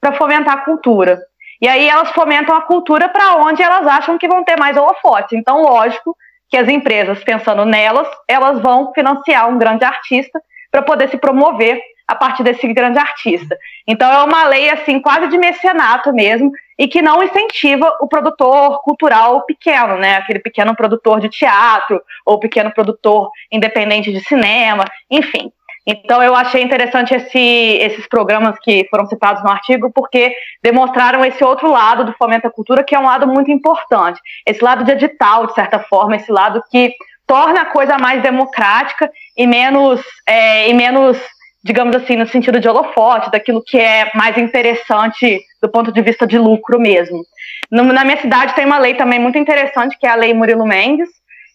para 0.00 0.12
fomentar 0.12 0.54
a 0.54 0.64
cultura. 0.64 1.18
E 1.60 1.68
aí 1.68 1.88
elas 1.88 2.10
fomentam 2.10 2.54
a 2.54 2.62
cultura 2.62 3.08
para 3.08 3.36
onde 3.36 3.62
elas 3.62 3.86
acham 3.86 4.16
que 4.16 4.28
vão 4.28 4.44
ter 4.44 4.58
mais 4.58 4.76
holofote. 4.76 5.36
Então, 5.36 5.62
lógico 5.62 6.16
que 6.48 6.56
as 6.56 6.68
empresas, 6.68 7.22
pensando 7.22 7.64
nelas, 7.64 8.08
elas 8.26 8.60
vão 8.60 8.92
financiar 8.92 9.48
um 9.48 9.58
grande 9.58 9.84
artista 9.84 10.40
para 10.70 10.82
poder 10.82 11.08
se 11.08 11.18
promover 11.18 11.80
a 12.06 12.14
partir 12.14 12.42
desse 12.42 12.66
grande 12.72 12.98
artista. 12.98 13.56
Então 13.86 14.10
é 14.10 14.24
uma 14.24 14.44
lei 14.44 14.70
assim 14.70 14.98
quase 14.98 15.28
de 15.28 15.36
mecenato 15.36 16.10
mesmo 16.10 16.50
e 16.78 16.88
que 16.88 17.02
não 17.02 17.22
incentiva 17.22 17.94
o 18.00 18.08
produtor 18.08 18.80
cultural 18.82 19.42
pequeno, 19.42 19.98
né? 19.98 20.16
Aquele 20.16 20.38
pequeno 20.38 20.74
produtor 20.74 21.20
de 21.20 21.28
teatro 21.28 22.00
ou 22.24 22.40
pequeno 22.40 22.72
produtor 22.72 23.30
independente 23.52 24.10
de 24.10 24.20
cinema, 24.20 24.86
enfim. 25.10 25.52
Então 25.90 26.22
eu 26.22 26.34
achei 26.34 26.62
interessante 26.62 27.14
esse, 27.14 27.38
esses 27.38 28.06
programas 28.06 28.58
que 28.60 28.86
foram 28.90 29.06
citados 29.06 29.42
no 29.42 29.48
artigo 29.48 29.90
porque 29.90 30.34
demonstraram 30.62 31.24
esse 31.24 31.42
outro 31.42 31.70
lado 31.70 32.04
do 32.04 32.12
fomento 32.12 32.46
à 32.46 32.50
cultura 32.50 32.84
que 32.84 32.94
é 32.94 32.98
um 32.98 33.06
lado 33.06 33.26
muito 33.26 33.50
importante, 33.50 34.20
esse 34.46 34.62
lado 34.62 34.84
de 34.84 34.92
edital 34.92 35.46
de 35.46 35.54
certa 35.54 35.78
forma, 35.78 36.16
esse 36.16 36.30
lado 36.30 36.62
que 36.70 36.92
torna 37.26 37.62
a 37.62 37.64
coisa 37.64 37.96
mais 37.96 38.22
democrática 38.22 39.10
e 39.34 39.46
menos 39.46 40.02
é, 40.26 40.68
e 40.68 40.74
menos 40.74 41.16
digamos 41.64 41.96
assim, 41.96 42.16
no 42.16 42.26
sentido 42.26 42.60
de 42.60 42.68
holofote, 42.68 43.30
daquilo 43.30 43.62
que 43.62 43.78
é 43.78 44.10
mais 44.14 44.38
interessante 44.38 45.40
do 45.60 45.68
ponto 45.68 45.90
de 45.90 46.00
vista 46.00 46.26
de 46.26 46.38
lucro 46.38 46.78
mesmo. 46.78 47.22
No, 47.70 47.82
na 47.82 48.04
minha 48.04 48.20
cidade 48.20 48.54
tem 48.54 48.64
uma 48.64 48.78
lei 48.78 48.94
também 48.94 49.18
muito 49.18 49.38
interessante, 49.38 49.98
que 49.98 50.06
é 50.06 50.10
a 50.10 50.14
Lei 50.14 50.32
Murilo 50.32 50.64
Mendes, 50.64 51.08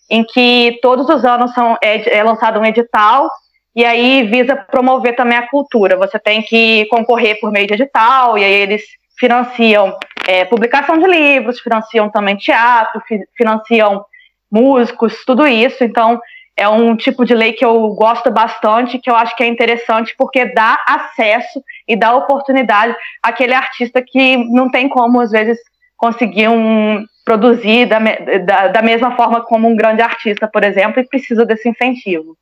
em 0.09 0.23
que 0.23 0.77
todos 0.81 1.07
os 1.07 1.23
anos 1.23 1.53
são, 1.53 1.77
é, 1.81 2.17
é 2.17 2.21
lançado 2.21 2.59
um 2.59 2.65
edital 2.65 3.29
e 3.75 3.83
aí 3.83 4.23
visa 4.23 4.55
promover 4.55 5.15
também 5.15 5.37
a 5.37 5.47
cultura. 5.47 5.97
Você 5.97 6.19
tem 6.19 6.41
que 6.41 6.85
concorrer 6.85 7.39
por 7.39 7.51
meio 7.51 7.67
de 7.67 7.73
edital, 7.73 8.37
e 8.37 8.43
aí 8.43 8.53
eles 8.53 8.83
financiam 9.17 9.97
é, 10.27 10.45
publicação 10.45 10.97
de 10.97 11.07
livros, 11.07 11.59
financiam 11.59 12.09
também 12.09 12.35
teatro, 12.35 13.01
fi, 13.07 13.19
financiam 13.35 14.05
músicos, 14.51 15.23
tudo 15.25 15.47
isso. 15.47 15.83
Então, 15.83 16.19
é 16.55 16.67
um 16.69 16.95
tipo 16.95 17.25
de 17.25 17.33
lei 17.33 17.53
que 17.53 17.65
eu 17.65 17.89
gosto 17.89 18.29
bastante, 18.31 18.99
que 18.99 19.09
eu 19.09 19.15
acho 19.15 19.35
que 19.35 19.43
é 19.43 19.47
interessante 19.47 20.13
porque 20.17 20.45
dá 20.45 20.83
acesso 20.87 21.63
e 21.87 21.95
dá 21.95 22.15
oportunidade 22.15 22.95
àquele 23.23 23.53
artista 23.53 24.03
que 24.05 24.37
não 24.37 24.69
tem 24.69 24.87
como, 24.87 25.19
às 25.19 25.31
vezes, 25.31 25.57
conseguir 25.97 26.47
um, 26.47 27.03
produzir 27.25 27.87
da, 27.87 27.99
da, 27.99 28.67
da 28.67 28.81
mesma 28.81 29.15
forma 29.15 29.41
como 29.41 29.67
um 29.67 29.75
grande 29.75 30.01
artista, 30.01 30.47
por 30.47 30.63
exemplo, 30.63 30.99
e 30.99 31.07
precisa 31.07 31.45
desse 31.45 31.67
incentivo. 31.67 32.37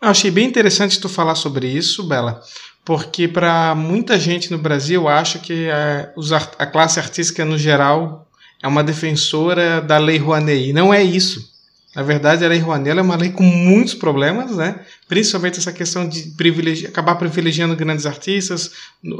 Eu 0.00 0.08
achei 0.08 0.30
bem 0.30 0.46
interessante 0.46 1.00
tu 1.00 1.08
falar 1.08 1.34
sobre 1.34 1.66
isso, 1.66 2.06
Bela, 2.06 2.40
porque 2.84 3.26
para 3.26 3.74
muita 3.74 4.18
gente 4.18 4.50
no 4.50 4.58
Brasil 4.58 5.08
acha 5.08 5.38
que 5.38 5.68
a, 5.70 6.12
a 6.58 6.66
classe 6.66 6.98
artística 6.98 7.44
no 7.44 7.56
geral 7.58 8.28
é 8.62 8.68
uma 8.68 8.84
defensora 8.84 9.80
da 9.80 9.98
lei 9.98 10.18
Rouanet, 10.18 10.68
e 10.68 10.72
não 10.72 10.92
é 10.92 11.02
isso. 11.02 11.56
Na 11.96 12.02
verdade, 12.02 12.44
a 12.44 12.48
Lei 12.48 12.58
Rouanet 12.58 12.98
é 12.98 13.00
uma 13.00 13.16
lei 13.16 13.30
com 13.30 13.42
muitos 13.42 13.94
problemas, 13.94 14.54
né? 14.54 14.80
principalmente 15.08 15.58
essa 15.58 15.72
questão 15.72 16.06
de 16.06 16.24
privilegi 16.36 16.86
acabar 16.86 17.14
privilegiando 17.14 17.74
grandes 17.74 18.04
artistas, 18.04 18.70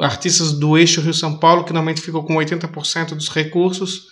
artistas 0.03 0.53
do 0.53 0.77
eixo 0.77 1.01
Rio-São 1.01 1.39
Paulo, 1.39 1.65
que 1.65 1.73
normalmente 1.73 2.03
ficam 2.03 2.23
com 2.23 2.35
80% 2.35 3.15
dos 3.15 3.31
recursos, 3.31 4.09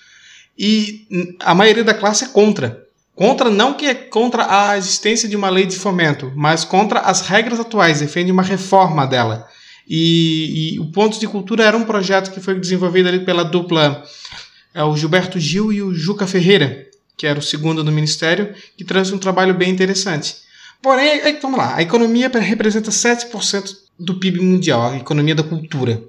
e 0.59 1.07
a 1.41 1.55
maioria 1.55 1.85
da 1.85 1.93
classe 1.93 2.25
é 2.25 2.29
contra. 2.29 2.84
Contra 3.15 3.49
não 3.49 3.75
que 3.75 3.87
é 3.87 3.95
contra 3.95 4.47
a 4.71 4.77
existência 4.77 5.29
de 5.29 5.37
uma 5.37 5.49
lei 5.49 5.67
de 5.67 5.77
fomento, 5.77 6.33
mas 6.35 6.65
contra 6.65 7.01
as 7.01 7.21
regras 7.21 7.61
atuais, 7.61 8.01
defende 8.01 8.33
uma 8.33 8.43
reforma 8.43 9.07
dela. 9.07 9.47
E, 9.89 10.75
e 10.75 10.81
o 10.81 10.91
Pontos 10.91 11.21
de 11.21 11.29
Cultura 11.29 11.65
era 11.65 11.77
um 11.77 11.85
projeto 11.85 12.33
que 12.33 12.41
foi 12.41 12.59
desenvolvido 12.59 13.09
ali 13.09 13.25
pela 13.25 13.45
dupla 13.45 14.03
é, 14.75 14.83
o 14.83 14.97
Gilberto 14.97 15.39
Gil 15.39 15.73
e 15.73 15.81
o 15.81 15.95
Juca 15.95 16.27
Ferreira, 16.27 16.87
que 17.17 17.27
era 17.27 17.39
o 17.39 17.43
segundo 17.43 17.85
no 17.85 17.93
ministério, 17.93 18.53
que 18.77 18.85
trouxe 18.85 19.15
um 19.15 19.19
trabalho 19.19 19.55
bem 19.55 19.71
interessante. 19.71 20.37
Porém, 20.83 21.21
vamos 21.41 21.59
lá, 21.59 21.77
a 21.77 21.83
economia 21.83 22.29
representa 22.29 22.91
7% 22.91 23.77
do 23.99 24.19
PIB 24.19 24.41
mundial, 24.41 24.91
a 24.91 24.97
economia 24.97 25.35
da 25.35 25.43
cultura. 25.45 26.03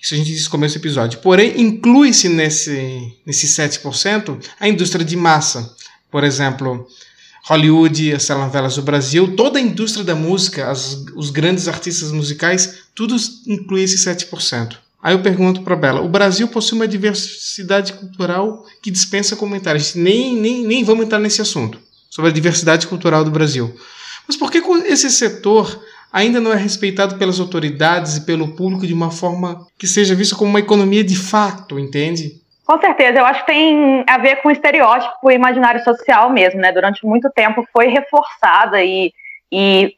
Isso 0.00 0.14
a 0.14 0.16
gente 0.16 0.32
disse 0.32 0.44
no 0.44 0.50
começo 0.50 0.78
do 0.78 0.82
episódio. 0.82 1.18
Porém, 1.20 1.60
inclui-se 1.60 2.28
nesse, 2.28 3.12
nesse 3.26 3.46
7% 3.46 4.38
a 4.58 4.68
indústria 4.68 5.04
de 5.04 5.16
massa. 5.16 5.75
Por 6.10 6.24
exemplo, 6.24 6.86
Hollywood, 7.44 8.12
as 8.12 8.26
telenovelas 8.26 8.76
do 8.76 8.82
Brasil, 8.82 9.36
toda 9.36 9.58
a 9.58 9.62
indústria 9.62 10.04
da 10.04 10.14
música, 10.14 10.70
as, 10.70 11.04
os 11.14 11.30
grandes 11.30 11.68
artistas 11.68 12.10
musicais, 12.10 12.84
tudo 12.94 13.16
inclui 13.46 13.82
esse 13.82 13.96
7%. 13.96 14.76
Aí 15.02 15.14
eu 15.14 15.22
pergunto 15.22 15.62
para 15.62 15.76
Bela: 15.76 16.00
o 16.00 16.08
Brasil 16.08 16.48
possui 16.48 16.78
uma 16.78 16.88
diversidade 16.88 17.92
cultural 17.92 18.66
que 18.82 18.90
dispensa 18.90 19.36
comentários. 19.36 19.94
Nem, 19.94 20.34
nem, 20.34 20.66
nem 20.66 20.82
vamos 20.82 21.06
entrar 21.06 21.20
nesse 21.20 21.40
assunto 21.40 21.78
sobre 22.10 22.30
a 22.30 22.34
diversidade 22.34 22.86
cultural 22.86 23.24
do 23.24 23.30
Brasil. 23.30 23.72
Mas 24.26 24.36
por 24.36 24.50
que 24.50 24.58
esse 24.86 25.08
setor 25.10 25.80
ainda 26.12 26.40
não 26.40 26.52
é 26.52 26.56
respeitado 26.56 27.16
pelas 27.16 27.38
autoridades 27.38 28.16
e 28.16 28.20
pelo 28.22 28.48
público 28.48 28.86
de 28.86 28.94
uma 28.94 29.10
forma 29.10 29.66
que 29.78 29.86
seja 29.86 30.14
vista 30.14 30.34
como 30.34 30.50
uma 30.50 30.60
economia 30.60 31.04
de 31.04 31.16
fato, 31.16 31.78
entende? 31.78 32.40
Com 32.66 32.80
certeza, 32.80 33.20
eu 33.20 33.24
acho 33.24 33.40
que 33.40 33.52
tem 33.52 34.04
a 34.08 34.18
ver 34.18 34.42
com 34.42 34.50
estereótipo 34.50 35.14
o 35.22 35.30
imaginário 35.30 35.82
social 35.84 36.28
mesmo, 36.28 36.60
né? 36.60 36.72
Durante 36.72 37.06
muito 37.06 37.30
tempo 37.30 37.64
foi 37.72 37.86
reforçada 37.86 38.82
e, 38.82 39.12
e 39.52 39.94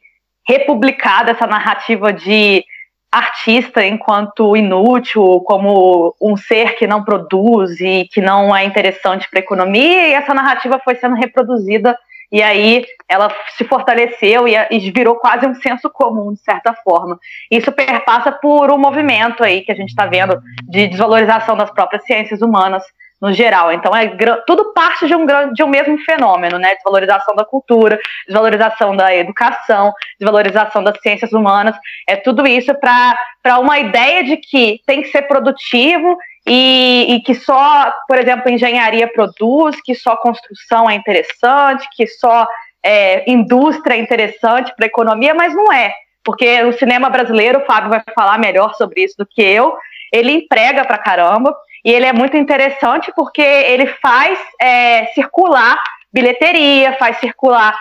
republicada 0.47 1.31
essa 1.31 1.47
narrativa 1.47 2.13
de 2.13 2.63
artista 3.11 3.83
enquanto 3.83 4.55
inútil, 4.55 5.41
como 5.47 6.15
um 6.21 6.37
ser 6.37 6.75
que 6.75 6.85
não 6.85 7.03
produz 7.03 7.81
e 7.81 8.07
que 8.11 8.21
não 8.21 8.55
é 8.55 8.63
interessante 8.65 9.27
para 9.27 9.39
a 9.39 9.41
economia, 9.41 10.07
e 10.07 10.13
essa 10.13 10.31
narrativa 10.31 10.79
foi 10.83 10.93
sendo 10.93 11.15
reproduzida 11.15 11.97
e 12.31 12.43
aí 12.43 12.85
ela 13.07 13.33
se 13.57 13.63
fortaleceu 13.63 14.47
e, 14.47 14.55
e, 14.69 14.91
virou 14.91 15.15
quase 15.15 15.47
um 15.47 15.55
senso 15.55 15.89
comum, 15.89 16.33
de 16.33 16.41
certa 16.41 16.73
forma. 16.73 17.19
Isso 17.49 17.71
perpassa 17.71 18.31
por 18.31 18.71
um 18.71 18.77
movimento 18.77 19.43
aí 19.43 19.61
que 19.61 19.71
a 19.71 19.75
gente 19.75 19.89
está 19.89 20.05
vendo 20.05 20.39
de 20.67 20.87
desvalorização 20.87 21.57
das 21.57 21.71
próprias 21.71 22.03
ciências 22.05 22.41
humanas, 22.41 22.83
no 23.21 23.33
geral. 23.33 23.71
Então, 23.71 23.93
é 23.95 24.07
tudo 24.47 24.73
parte 24.73 25.05
de 25.07 25.15
um, 25.15 25.25
de 25.53 25.63
um 25.63 25.67
mesmo 25.67 25.97
fenômeno, 25.99 26.57
né? 26.57 26.75
Desvalorização 26.75 27.35
da 27.35 27.43
cultura, 27.43 27.99
desvalorização 28.25 28.95
da 28.95 29.13
educação, 29.13 29.93
desvalorização 30.19 30.83
das 30.83 30.99
ciências 31.01 31.33
humanas. 31.33 31.75
É 32.07 32.15
tudo 32.15 32.47
isso 32.47 32.73
para 32.75 33.59
uma 33.59 33.79
ideia 33.79 34.23
de 34.23 34.37
que 34.37 34.79
tem 34.85 35.01
que 35.01 35.09
ser 35.09 35.23
produtivo 35.23 36.17
e, 36.49 37.13
e, 37.13 37.21
que 37.21 37.35
só, 37.35 37.93
por 38.07 38.17
exemplo, 38.17 38.49
engenharia 38.49 39.07
produz, 39.07 39.79
que 39.81 39.93
só 39.93 40.17
construção 40.17 40.89
é 40.89 40.95
interessante, 40.95 41.87
que 41.95 42.07
só 42.07 42.47
é, 42.83 43.29
indústria 43.29 43.93
é 43.93 43.99
interessante 43.99 44.73
para 44.75 44.85
a 44.85 44.87
economia, 44.87 45.35
mas 45.35 45.53
não 45.53 45.71
é. 45.71 45.93
Porque 46.23 46.63
o 46.63 46.73
cinema 46.73 47.07
brasileiro, 47.09 47.59
o 47.59 47.65
Fábio 47.65 47.89
vai 47.89 48.01
falar 48.15 48.39
melhor 48.39 48.73
sobre 48.73 49.03
isso 49.03 49.15
do 49.17 49.27
que 49.27 49.41
eu, 49.41 49.77
ele 50.11 50.31
emprega 50.31 50.83
para 50.83 50.97
caramba 50.97 51.55
e 51.85 51.91
ele 51.91 52.05
é 52.05 52.13
muito 52.13 52.35
interessante 52.35 53.11
porque 53.15 53.41
ele 53.41 53.85
faz 53.85 54.39
é, 54.59 55.05
circular 55.07 55.81
bilheteria, 56.11 56.93
faz 56.93 57.17
circular 57.17 57.77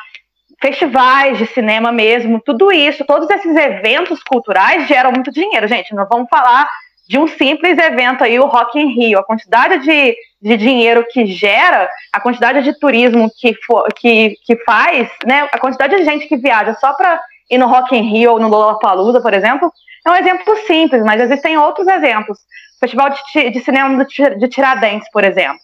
festivais 0.60 1.38
de 1.38 1.46
cinema 1.46 1.90
mesmo, 1.90 2.40
tudo 2.44 2.70
isso, 2.70 3.04
todos 3.06 3.30
esses 3.30 3.56
eventos 3.56 4.22
culturais 4.22 4.86
geram 4.86 5.10
muito 5.12 5.30
dinheiro, 5.30 5.66
gente. 5.66 5.94
Nós 5.94 6.08
vamos 6.08 6.28
falar 6.28 6.68
de 7.08 7.18
um 7.18 7.26
simples 7.26 7.78
evento 7.78 8.22
aí, 8.22 8.38
o 8.38 8.46
Rock 8.46 8.78
in 8.78 8.94
Rio, 8.94 9.18
a 9.18 9.24
quantidade 9.24 9.78
de, 9.82 10.14
de 10.42 10.56
dinheiro 10.58 11.06
que 11.10 11.24
gera, 11.24 11.88
a 12.12 12.20
quantidade 12.20 12.62
de 12.62 12.78
turismo 12.78 13.30
que, 13.38 13.54
for, 13.64 13.88
que, 13.94 14.36
que 14.44 14.56
faz, 14.64 15.08
né, 15.26 15.48
a 15.50 15.58
quantidade 15.58 15.96
de 15.96 16.04
gente 16.04 16.28
que 16.28 16.36
viaja 16.36 16.74
só 16.74 16.92
para 16.92 17.18
ir 17.50 17.56
no 17.56 17.66
Rock 17.66 17.96
in 17.96 18.02
Rio 18.02 18.32
ou 18.32 18.40
no 18.40 18.48
Lollapalooza, 18.48 19.22
por 19.22 19.32
exemplo, 19.32 19.72
é 20.06 20.10
um 20.10 20.16
exemplo 20.16 20.54
simples, 20.66 21.02
mas 21.02 21.20
existem 21.20 21.56
outros 21.56 21.86
exemplos. 21.88 22.38
Festival 22.78 23.10
de, 23.10 23.50
de 23.50 23.60
Cinema 23.60 24.04
de 24.04 24.48
Tiradentes, 24.48 25.10
por 25.10 25.24
exemplo. 25.24 25.58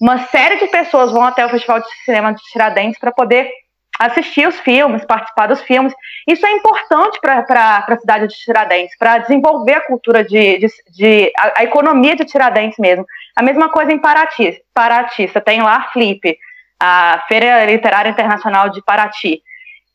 Uma 0.00 0.18
série 0.26 0.56
de 0.56 0.66
pessoas 0.66 1.12
vão 1.12 1.24
até 1.24 1.44
o 1.44 1.48
Festival 1.48 1.80
de 1.80 1.86
Cinema 2.04 2.32
de 2.32 2.42
Tiradentes 2.50 2.98
para 2.98 3.12
poder 3.12 3.50
assistir 3.98 4.46
os 4.46 4.58
filmes, 4.60 5.04
participar 5.04 5.46
dos 5.46 5.62
filmes. 5.62 5.94
Isso 6.26 6.44
é 6.46 6.52
importante 6.52 7.18
para 7.20 7.84
a 7.86 7.96
cidade 7.96 8.28
de 8.28 8.34
Tiradentes, 8.34 8.96
para 8.98 9.18
desenvolver 9.18 9.74
a 9.74 9.86
cultura 9.86 10.24
de, 10.24 10.58
de, 10.58 10.68
de 10.90 11.32
a, 11.36 11.60
a, 11.60 11.64
economia 11.64 12.14
de 12.14 12.24
Tiradentes 12.24 12.78
mesmo. 12.78 13.06
A 13.34 13.42
mesma 13.42 13.68
coisa 13.68 13.92
em 13.92 13.98
Paraty. 13.98 14.60
Paraty, 14.74 15.28
você 15.28 15.40
tem 15.40 15.62
lá 15.62 15.76
a 15.76 15.88
Flip, 15.90 16.38
a 16.80 17.24
Feira 17.28 17.64
Literária 17.64 18.10
Internacional 18.10 18.68
de 18.68 18.82
Paraty. 18.82 19.40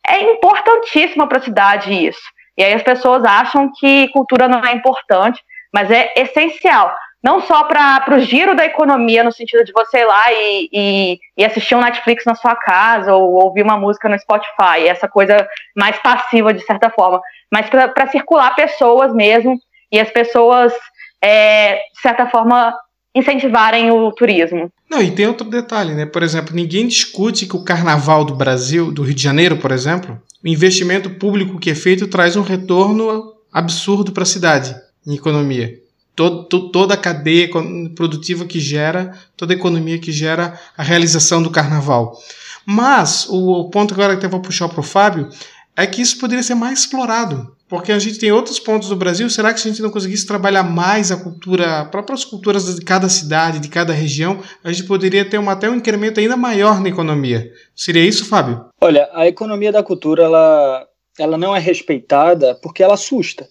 É 0.08 0.20
importantíssimo 0.34 1.28
para 1.28 1.38
a 1.38 1.44
cidade 1.44 1.94
isso. 1.94 2.22
E 2.58 2.64
aí 2.64 2.74
as 2.74 2.84
pessoas 2.84 3.24
acham 3.24 3.72
que 3.80 4.08
cultura 4.10 4.48
não 4.48 4.64
é 4.66 4.74
importante, 4.74 5.42
mas 5.74 5.90
é 5.90 6.14
essencial. 6.18 6.94
Não 7.24 7.42
só 7.42 7.64
para 7.64 8.16
o 8.16 8.20
giro 8.20 8.56
da 8.56 8.66
economia, 8.66 9.24
no 9.24 9.32
sentido 9.32 9.64
de 9.64 9.72
você 9.72 10.00
ir 10.00 10.06
lá 10.06 10.32
e, 10.32 10.70
e, 10.74 11.20
e, 11.38 11.46
assistir 11.46 11.76
um 11.76 11.82
Netflix 11.82 12.26
na 12.26 12.34
sua 12.34 12.56
casa 12.56 13.14
ou 13.14 13.34
ouvir 13.34 13.62
uma 13.62 13.78
música 13.78 14.10
no 14.10 14.20
Spotify, 14.20 14.88
essa 14.88 15.08
coisa 15.08 15.48
mais 15.76 15.98
passiva, 16.00 16.54
de 16.54 16.62
certa 16.66 16.90
forma, 16.90 17.22
mas 17.52 17.70
para 17.70 18.10
circular 18.10 18.56
pessoas 18.56 19.14
mesmo 19.14 19.60
e 19.92 20.00
as 20.00 20.10
pessoas, 20.10 20.74
é, 21.22 21.76
de 21.94 22.02
certa 22.02 22.28
forma, 22.28 22.74
incentivarem 23.14 23.92
o 23.92 24.12
turismo. 24.12 24.72
Não, 24.90 25.02
e 25.02 25.12
tem 25.12 25.28
outro 25.28 25.48
detalhe, 25.48 25.94
né? 25.94 26.06
Por 26.06 26.24
exemplo, 26.24 26.56
ninguém 26.56 26.88
discute 26.88 27.46
que 27.46 27.56
o 27.56 27.64
carnaval 27.64 28.26
do 28.26 28.36
Brasil, 28.36 28.92
do 28.92 29.04
Rio 29.04 29.14
de 29.14 29.22
Janeiro, 29.22 29.58
por 29.58 29.72
exemplo, 29.72 30.20
o 30.44 30.48
investimento 30.48 31.10
público 31.10 31.60
que 31.60 31.70
é 31.70 31.76
feito 31.76 32.08
traz 32.08 32.36
um 32.36 32.42
retorno 32.42 33.34
absurdo 33.54 34.12
para 34.12 34.24
a 34.24 34.26
cidade 34.26 34.76
em 35.06 35.14
economia. 35.14 35.82
Todo, 36.22 36.70
toda 36.70 36.94
a 36.94 36.98
cadeia 36.98 37.50
produtiva 37.96 38.46
que 38.46 38.60
gera, 38.60 39.18
toda 39.36 39.54
a 39.54 39.58
economia 39.58 39.98
que 39.98 40.12
gera 40.12 40.54
a 40.78 40.84
realização 40.84 41.42
do 41.42 41.50
carnaval. 41.50 42.16
Mas 42.64 43.28
o, 43.28 43.72
ponto 43.72 43.96
agora 43.96 44.16
que 44.16 44.24
eu 44.24 44.30
vou 44.30 44.40
puxar 44.40 44.70
para 44.70 44.82
o 44.82 44.84
Fábio 44.84 45.30
é 45.76 45.88
que 45.88 46.00
isso 46.00 46.20
poderia 46.20 46.44
ser 46.44 46.54
mais 46.54 46.82
explorado. 46.82 47.56
Porque 47.68 47.92
a 47.92 47.98
gente 47.98 48.20
tem 48.20 48.32
outros 48.32 48.60
pontos 48.60 48.90
do 48.90 48.96
Brasil. 48.96 49.28
Será 49.32 49.52
que 49.52 49.60
se 49.60 49.68
a 49.68 49.72
gente 49.72 49.82
não 49.82 49.90
conseguisse 49.90 50.28
trabalhar 50.28 50.62
mais 50.62 51.12
a 51.12 51.18
cultura, 51.18 51.86
próprias 51.86 52.24
culturas 52.24 52.76
de 52.76 52.86
cada 52.86 53.10
cidade, 53.10 53.58
de 53.58 53.70
cada 53.70 53.92
região, 53.92 54.42
a 54.64 54.72
gente 54.72 54.86
poderia 54.86 55.26
ter 55.26 55.40
uma, 55.40 55.54
até 55.54 55.68
um 55.72 55.76
incremento 55.76 56.20
ainda 56.20 56.38
maior 56.38 56.80
na 56.80 56.90
economia? 56.90 57.52
Seria 57.76 58.06
isso, 58.06 58.26
Fábio? 58.26 58.66
Olha, 58.80 59.10
a 59.12 59.26
economia 59.28 59.72
da 59.72 59.82
cultura 59.82 60.24
ela, 60.24 60.86
ela 61.18 61.36
não 61.36 61.56
é 61.56 61.60
respeitada 61.60 62.54
porque 62.62 62.84
ela 62.84 62.94
assusta. 62.94 63.48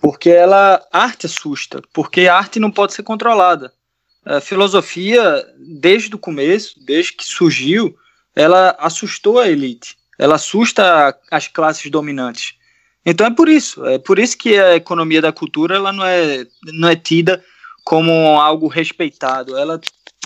Porque 0.00 0.30
ela 0.30 0.86
arte 0.92 1.26
assusta, 1.26 1.82
porque 1.92 2.28
a 2.28 2.36
arte 2.36 2.60
não 2.60 2.70
pode 2.70 2.94
ser 2.94 3.02
controlada. 3.02 3.72
A 4.24 4.40
filosofia, 4.40 5.44
desde 5.58 6.14
o 6.14 6.18
começo, 6.18 6.74
desde 6.84 7.14
que 7.14 7.24
surgiu, 7.24 7.96
ela 8.34 8.76
assustou 8.78 9.38
a 9.38 9.48
elite. 9.48 9.96
Ela 10.18 10.36
assusta 10.36 11.16
as 11.30 11.48
classes 11.48 11.90
dominantes. 11.90 12.54
Então 13.04 13.26
é 13.26 13.30
por 13.30 13.48
isso, 13.48 13.84
é 13.86 13.98
por 13.98 14.18
isso 14.18 14.36
que 14.36 14.58
a 14.58 14.76
economia 14.76 15.22
da 15.22 15.32
cultura 15.32 15.76
ela 15.76 15.92
não 15.92 16.04
é, 16.04 16.46
não 16.66 16.88
é 16.88 16.96
tida 16.96 17.42
como 17.84 18.12
algo 18.38 18.68
respeitado. 18.68 19.56
Ela, 19.56 19.80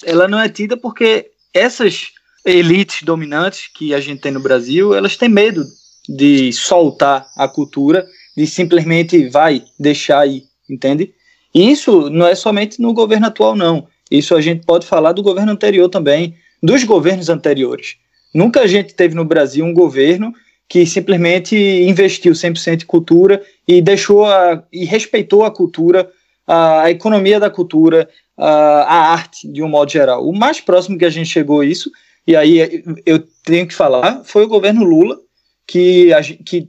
ela 0.05 0.27
não 0.27 0.41
é 0.41 0.49
tida 0.49 0.77
porque 0.77 1.31
essas 1.55 2.09
elites 2.45 3.03
dominantes 3.03 3.69
que 3.73 3.95
a 3.95 4.01
gente 4.01 4.21
tem 4.21 4.33
no 4.33 4.41
Brasil, 4.41 4.95
elas 4.95 5.17
têm 5.17 5.29
medo 5.29 5.65
de 6.09 6.53
soltar 6.53 7.29
a 7.37 7.47
cultura, 7.47 8.05
de 8.37 8.47
simplesmente 8.47 9.29
vai 9.29 9.63
deixar 9.79 10.21
aí, 10.21 10.45
entende? 10.69 11.13
E 11.55 11.71
isso 11.71 12.09
não 12.11 12.27
é 12.27 12.35
somente 12.35 12.81
no 12.81 12.95
governo 12.95 13.27
atual, 13.27 13.55
não. 13.55 13.87
Isso 14.11 14.35
a 14.35 14.41
gente 14.41 14.65
pode 14.65 14.87
falar 14.87 15.13
do 15.13 15.23
governo 15.23 15.53
anterior 15.53 15.89
também, 15.89 16.35
dos 16.63 16.85
governos 16.85 17.29
anteriores. 17.29 17.97
Nunca 18.35 18.61
a 18.61 18.67
gente 18.67 18.95
teve 18.95 19.15
no 19.15 19.25
Brasil 19.25 19.65
um 19.65 19.75
governo 19.75 20.33
que 20.69 20.87
simplesmente 20.87 21.55
investiu 21.55 22.33
100% 22.33 22.83
em 22.83 22.87
cultura 22.87 23.43
e 23.69 23.83
deixou 23.83 24.25
a, 24.25 24.63
e 24.73 24.85
respeitou 24.85 25.45
a 25.45 25.51
cultura, 25.51 26.11
a, 26.47 26.85
a 26.85 26.91
economia 26.91 27.39
da 27.39 27.51
cultura, 27.51 28.09
a, 28.39 28.49
a, 28.49 29.13
arte 29.13 29.47
de 29.47 29.63
um 29.63 29.69
modo 29.69 29.91
geral. 29.91 30.27
O 30.27 30.35
mais 30.35 30.61
próximo 30.61 30.97
que 30.97 31.05
a 31.05 31.11
gente 31.11 31.29
chegou 31.29 31.61
a 31.61 31.67
isso, 31.67 31.91
e 32.27 32.35
aí 32.35 32.83
eu 33.05 33.23
tenho 33.45 33.67
que 33.67 33.75
falar, 33.75 34.23
foi 34.25 34.45
o 34.45 34.49
governo 34.49 34.83
Lula, 34.83 35.19
que, 35.67 36.09
que 36.45 36.69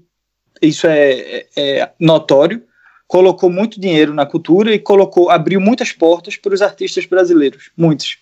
isso 0.65 0.87
é, 0.87 1.11
é, 1.11 1.47
é 1.55 1.91
notório, 1.99 2.63
colocou 3.07 3.49
muito 3.49 3.79
dinheiro 3.79 4.13
na 4.13 4.25
cultura 4.25 4.73
e 4.73 4.79
colocou 4.79 5.29
abriu 5.29 5.61
muitas 5.61 5.91
portas 5.91 6.35
para 6.35 6.53
os 6.53 6.61
artistas 6.61 7.05
brasileiros, 7.05 7.69
muitos. 7.77 8.17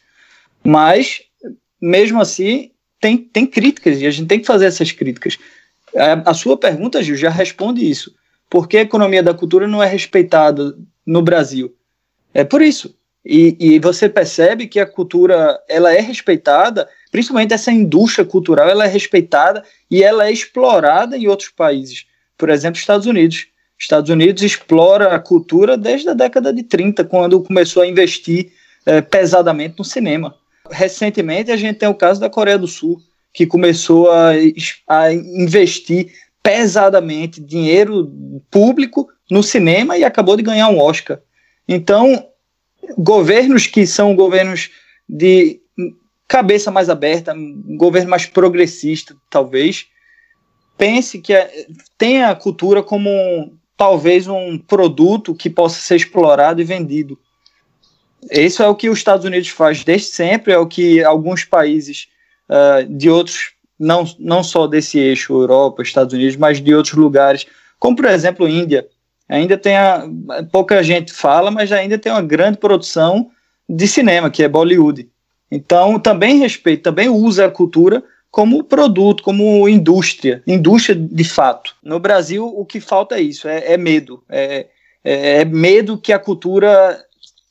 Mas, 0.63 1.21
mesmo 1.81 2.19
assim, 2.19 2.71
tem, 2.99 3.17
tem 3.17 3.45
críticas 3.45 4.01
e 4.01 4.05
a 4.05 4.11
gente 4.11 4.27
tem 4.27 4.39
que 4.39 4.45
fazer 4.45 4.65
essas 4.65 4.91
críticas. 4.91 5.37
A, 5.95 6.31
a 6.31 6.33
sua 6.33 6.57
pergunta, 6.57 7.01
Gil, 7.01 7.15
já 7.15 7.29
responde 7.29 7.89
isso. 7.89 8.13
Por 8.49 8.67
que 8.67 8.77
a 8.77 8.81
economia 8.81 9.23
da 9.23 9.33
cultura 9.33 9.67
não 9.67 9.81
é 9.81 9.87
respeitada 9.87 10.75
no 11.05 11.21
Brasil? 11.21 11.73
É 12.33 12.43
por 12.43 12.61
isso. 12.61 12.95
E, 13.23 13.55
e, 13.59 13.79
você 13.79 14.09
percebe 14.09 14.67
que 14.67 14.79
a 14.79 14.85
cultura 14.85 15.59
ela 15.69 15.93
é 15.93 16.01
respeitada, 16.01 16.89
principalmente 17.11 17.53
essa 17.53 17.71
indústria 17.71 18.25
cultural, 18.25 18.67
ela 18.67 18.85
é 18.85 18.87
respeitada 18.87 19.63
e 19.89 20.03
ela 20.03 20.27
é 20.27 20.31
explorada 20.31 21.15
em 21.15 21.27
outros 21.27 21.49
países. 21.49 22.07
Por 22.41 22.49
exemplo, 22.49 22.79
Estados 22.79 23.05
Unidos. 23.05 23.45
Estados 23.77 24.09
Unidos 24.09 24.41
explora 24.41 25.13
a 25.13 25.19
cultura 25.19 25.77
desde 25.77 26.09
a 26.09 26.15
década 26.15 26.51
de 26.51 26.63
30, 26.63 27.03
quando 27.03 27.43
começou 27.43 27.83
a 27.83 27.87
investir 27.87 28.51
é, 28.83 28.99
pesadamente 28.99 29.75
no 29.77 29.85
cinema. 29.85 30.33
Recentemente, 30.71 31.51
a 31.51 31.55
gente 31.55 31.77
tem 31.77 31.87
o 31.87 31.93
caso 31.93 32.19
da 32.19 32.31
Coreia 32.31 32.57
do 32.57 32.67
Sul, 32.67 32.99
que 33.31 33.45
começou 33.45 34.09
a, 34.09 34.31
a 34.87 35.13
investir 35.13 36.11
pesadamente 36.41 37.39
dinheiro 37.39 38.11
público 38.49 39.07
no 39.29 39.43
cinema 39.43 39.95
e 39.95 40.03
acabou 40.03 40.35
de 40.35 40.41
ganhar 40.41 40.67
um 40.67 40.79
Oscar. 40.79 41.19
Então, 41.67 42.27
governos 42.97 43.67
que 43.67 43.85
são 43.85 44.15
governos 44.15 44.71
de 45.07 45.61
cabeça 46.27 46.71
mais 46.71 46.89
aberta, 46.89 47.35
um 47.35 47.77
governo 47.77 48.09
mais 48.09 48.25
progressista, 48.25 49.15
talvez, 49.29 49.90
pense 50.81 51.19
que 51.19 51.31
é, 51.31 51.67
tenha 51.95 52.31
a 52.31 52.35
cultura 52.35 52.81
como 52.81 53.53
talvez 53.77 54.27
um 54.27 54.57
produto 54.57 55.35
que 55.35 55.47
possa 55.47 55.79
ser 55.79 55.95
explorado 55.95 56.59
e 56.59 56.63
vendido. 56.63 57.19
Isso 58.31 58.63
é 58.63 58.67
o 58.67 58.73
que 58.73 58.89
os 58.89 58.97
Estados 58.97 59.23
Unidos 59.23 59.49
faz 59.49 59.83
desde 59.83 60.07
sempre, 60.07 60.51
é 60.51 60.57
o 60.57 60.65
que 60.65 61.03
alguns 61.03 61.43
países 61.43 62.07
uh, 62.49 62.83
de 62.97 63.11
outros, 63.11 63.51
não, 63.77 64.05
não 64.17 64.43
só 64.43 64.65
desse 64.65 64.97
eixo, 64.97 65.33
Europa, 65.33 65.83
Estados 65.83 66.15
Unidos, 66.15 66.35
mas 66.35 66.59
de 66.59 66.73
outros 66.73 66.95
lugares, 66.95 67.45
como 67.77 67.95
por 67.95 68.05
exemplo 68.05 68.49
Índia. 68.49 68.87
Ainda 69.29 69.59
tem 69.59 69.77
a, 69.77 70.09
pouca 70.51 70.81
gente 70.81 71.13
fala, 71.13 71.51
mas 71.51 71.71
ainda 71.71 71.99
tem 71.99 72.11
uma 72.11 72.23
grande 72.23 72.57
produção 72.57 73.29
de 73.69 73.87
cinema, 73.87 74.31
que 74.31 74.41
é 74.41 74.49
Bollywood. 74.49 75.07
Então, 75.51 75.99
também 75.99 76.39
respeita, 76.39 76.89
também 76.89 77.07
usa 77.07 77.45
a 77.45 77.51
cultura 77.51 78.03
como 78.31 78.63
produto, 78.63 79.21
como 79.21 79.67
indústria, 79.67 80.41
indústria 80.47 80.95
de 80.95 81.23
fato. 81.25 81.75
No 81.83 81.99
Brasil, 81.99 82.47
o 82.47 82.65
que 82.65 82.79
falta 82.79 83.15
é 83.15 83.21
isso, 83.21 83.47
é, 83.47 83.73
é 83.73 83.77
medo. 83.77 84.23
É, 84.29 84.67
é, 85.03 85.41
é, 85.41 85.45
medo 85.45 85.97
que 85.97 86.13
a 86.13 86.19
cultura 86.19 87.03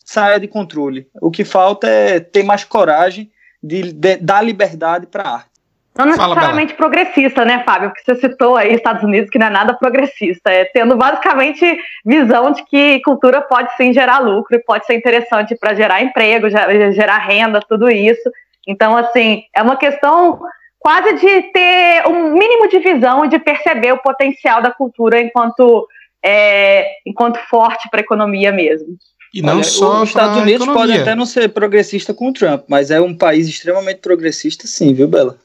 saia 0.02 0.40
de 0.40 0.48
controle. 0.48 1.06
O 1.20 1.30
que 1.30 1.44
falta 1.44 1.86
é 1.86 2.18
ter 2.18 2.42
mais 2.42 2.64
coragem 2.64 3.30
de, 3.62 3.92
de 3.92 4.16
dar 4.16 4.42
liberdade 4.42 5.06
para 5.06 5.22
a 5.22 5.34
arte. 5.34 5.50
Não 5.98 6.06
necessariamente 6.06 6.74
Fala, 6.74 6.88
progressista, 6.88 7.44
né, 7.44 7.62
Fábio? 7.66 7.90
Porque 7.90 8.02
você 8.04 8.14
citou 8.20 8.56
aí 8.56 8.72
Estados 8.72 9.02
Unidos, 9.02 9.28
que 9.28 9.38
não 9.38 9.48
é 9.48 9.50
nada 9.50 9.74
progressista, 9.74 10.50
é 10.50 10.64
tendo 10.64 10.96
basicamente 10.96 11.78
visão 12.06 12.52
de 12.52 12.64
que 12.64 13.00
cultura 13.00 13.42
pode 13.42 13.76
sim 13.76 13.92
gerar 13.92 14.20
lucro 14.20 14.56
e 14.56 14.62
pode 14.62 14.86
ser 14.86 14.94
interessante 14.94 15.54
para 15.56 15.74
gerar 15.74 16.00
emprego, 16.00 16.48
gerar 16.48 17.18
renda, 17.18 17.60
tudo 17.68 17.90
isso. 17.90 18.30
Então, 18.66 18.96
assim, 18.96 19.42
é 19.54 19.60
uma 19.60 19.76
questão 19.76 20.40
quase 20.80 21.12
de 21.12 21.42
ter 21.52 22.08
um 22.08 22.32
mínimo 22.32 22.68
de 22.68 22.78
visão 22.80 23.24
e 23.24 23.28
de 23.28 23.38
perceber 23.38 23.92
o 23.92 24.02
potencial 24.02 24.62
da 24.62 24.72
cultura 24.72 25.20
enquanto, 25.20 25.86
é, 26.24 26.86
enquanto 27.06 27.38
forte 27.48 27.88
para 27.90 28.00
a 28.00 28.02
economia 28.02 28.50
mesmo. 28.50 28.96
E 29.32 29.42
não 29.42 29.56
Olha, 29.56 29.62
só 29.62 30.02
os 30.02 30.08
Estados 30.08 30.38
Unidos 30.38 30.66
podem 30.66 30.98
até 30.98 31.14
não 31.14 31.26
ser 31.26 31.50
progressista 31.50 32.12
com 32.12 32.30
o 32.30 32.32
Trump, 32.32 32.64
mas 32.66 32.90
é 32.90 33.00
um 33.00 33.14
país 33.14 33.46
extremamente 33.46 33.98
progressista, 33.98 34.66
sim, 34.66 34.92
viu, 34.92 35.06
Bela? 35.06 35.38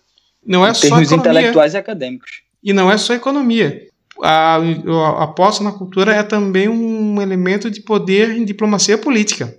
Não 0.43 0.65
é 0.65 0.71
em 0.71 0.73
só 0.73 0.81
termos 0.81 1.11
economia. 1.11 1.31
intelectuais 1.31 1.73
e 1.73 1.77
acadêmicos. 1.77 2.31
E 2.63 2.73
não 2.73 2.91
é 2.91 2.97
só 2.97 3.13
economia. 3.13 3.87
A, 4.23 4.55
a 4.55 5.23
aposta 5.23 5.63
na 5.63 5.73
cultura 5.73 6.15
é 6.15 6.23
também 6.23 6.69
um 6.69 7.21
elemento 7.21 7.69
de 7.69 7.81
poder 7.81 8.31
em 8.31 8.45
diplomacia 8.45 8.97
política. 8.97 9.53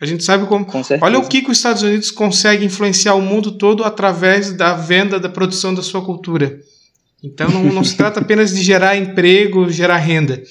A 0.00 0.04
gente 0.04 0.22
sabe 0.24 0.46
como. 0.46 0.64
Com 0.64 0.82
olha 1.00 1.18
o 1.18 1.26
que, 1.26 1.42
que 1.42 1.50
os 1.50 1.56
Estados 1.56 1.82
Unidos 1.82 2.10
conseguem 2.10 2.66
influenciar 2.66 3.14
o 3.14 3.22
mundo 3.22 3.52
todo 3.52 3.82
através 3.82 4.52
da 4.52 4.74
venda, 4.74 5.18
da 5.18 5.28
produção 5.28 5.74
da 5.74 5.82
sua 5.82 6.02
cultura. 6.02 6.60
Então 7.22 7.48
não, 7.48 7.64
não 7.64 7.84
se 7.84 7.96
trata 7.96 8.20
apenas 8.20 8.54
de 8.54 8.62
gerar 8.62 8.96
emprego, 8.96 9.70
gerar 9.70 9.96
renda. 9.96 10.42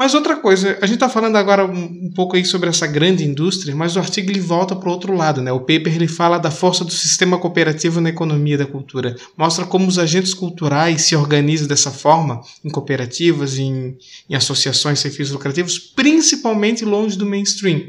Mas 0.00 0.14
outra 0.14 0.34
coisa, 0.34 0.78
a 0.80 0.86
gente 0.86 0.94
está 0.94 1.10
falando 1.10 1.36
agora 1.36 1.66
um, 1.66 1.84
um, 1.84 2.10
pouco 2.14 2.34
aí 2.34 2.42
sobre 2.42 2.70
essa 2.70 2.86
grande 2.86 3.22
indústria, 3.22 3.76
mas 3.76 3.96
o 3.96 3.98
artigo 3.98 4.30
ele 4.30 4.40
volta 4.40 4.74
para 4.74 4.88
o 4.88 4.92
outro 4.92 5.14
lado, 5.14 5.42
né? 5.42 5.52
O 5.52 5.60
paper 5.60 5.94
ele 5.94 6.08
fala 6.08 6.38
da 6.38 6.50
força 6.50 6.86
do 6.86 6.90
sistema 6.90 7.38
cooperativo 7.38 8.00
na 8.00 8.08
economia 8.08 8.56
da 8.56 8.64
cultura, 8.64 9.14
mostra 9.36 9.66
como 9.66 9.86
os 9.86 9.98
agentes 9.98 10.32
culturais 10.32 11.02
se 11.02 11.14
organizam 11.14 11.68
dessa 11.68 11.90
forma 11.90 12.40
em 12.64 12.70
cooperativas, 12.70 13.58
em, 13.58 13.94
em 14.26 14.34
associações 14.34 15.00
sem 15.00 15.10
fins 15.10 15.30
lucrativos, 15.32 15.78
principalmente 15.78 16.82
longe 16.82 17.18
do 17.18 17.26
mainstream. 17.26 17.82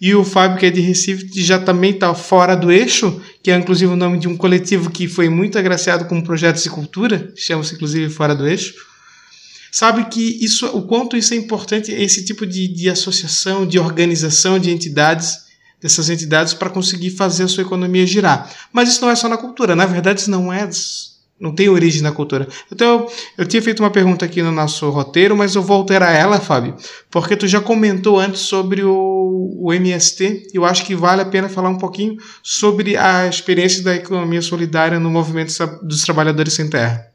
E 0.00 0.14
o 0.14 0.24
Fábio, 0.24 0.58
que 0.58 0.66
é 0.66 0.70
de 0.70 0.80
Recife, 0.80 1.28
já 1.42 1.58
também 1.58 1.90
está 1.90 2.14
fora 2.14 2.56
do 2.56 2.72
eixo, 2.72 3.20
que 3.42 3.50
é 3.50 3.56
inclusive 3.56 3.92
o 3.92 3.96
nome 3.96 4.18
de 4.18 4.28
um 4.28 4.36
coletivo 4.36 4.90
que 4.90 5.06
foi 5.06 5.28
muito 5.28 5.58
agraciado 5.58 6.06
com 6.06 6.22
projetos 6.22 6.62
de 6.62 6.70
cultura, 6.70 7.32
chama-se 7.36 7.74
inclusive 7.74 8.08
Fora 8.08 8.34
do 8.34 8.46
Eixo 8.46 8.90
sabe 9.70 10.06
que 10.06 10.44
isso, 10.44 10.66
o 10.66 10.82
quanto 10.82 11.16
isso 11.16 11.32
é 11.32 11.36
importante, 11.36 11.92
esse 11.92 12.24
tipo 12.24 12.46
de, 12.46 12.68
de 12.68 12.90
associação, 12.90 13.66
de 13.66 13.78
organização 13.78 14.58
de 14.58 14.70
entidades, 14.70 15.48
dessas 15.80 16.10
entidades 16.10 16.52
para 16.52 16.68
conseguir 16.68 17.10
fazer 17.10 17.44
a 17.44 17.48
sua 17.48 17.62
economia 17.62 18.06
girar. 18.06 18.50
Mas 18.72 18.90
isso 18.90 19.00
não 19.00 19.10
é 19.10 19.14
só 19.14 19.28
na 19.28 19.38
cultura, 19.38 19.76
na 19.76 19.86
verdade 19.86 20.20
isso 20.20 20.30
não 20.30 20.52
é 20.52 20.68
não 21.40 21.54
tem 21.54 21.70
origem 21.70 22.02
na 22.02 22.12
cultura. 22.12 22.46
Então, 22.70 23.08
eu 23.38 23.46
tinha 23.46 23.62
feito 23.62 23.80
uma 23.80 23.90
pergunta 23.90 24.26
aqui 24.26 24.42
no 24.42 24.52
nosso 24.52 24.90
roteiro, 24.90 25.34
mas 25.34 25.54
eu 25.54 25.62
vou 25.62 25.78
alterar 25.78 26.14
ela, 26.14 26.38
Fábio, 26.38 26.76
porque 27.10 27.34
tu 27.34 27.48
já 27.48 27.60
comentou 27.60 28.18
antes 28.18 28.42
sobre 28.42 28.84
o, 28.84 29.56
o 29.58 29.72
MST, 29.72 30.48
e 30.52 30.56
eu 30.56 30.66
acho 30.66 30.84
que 30.84 30.94
vale 30.94 31.22
a 31.22 31.24
pena 31.24 31.48
falar 31.48 31.70
um 31.70 31.78
pouquinho 31.78 32.16
sobre 32.42 32.96
a 32.96 33.26
experiência 33.26 33.82
da 33.82 33.96
economia 33.96 34.42
solidária 34.42 35.00
no 35.00 35.10
movimento 35.10 35.54
dos 35.82 36.02
trabalhadores 36.02 36.52
sem 36.52 36.68
terra. 36.68 37.10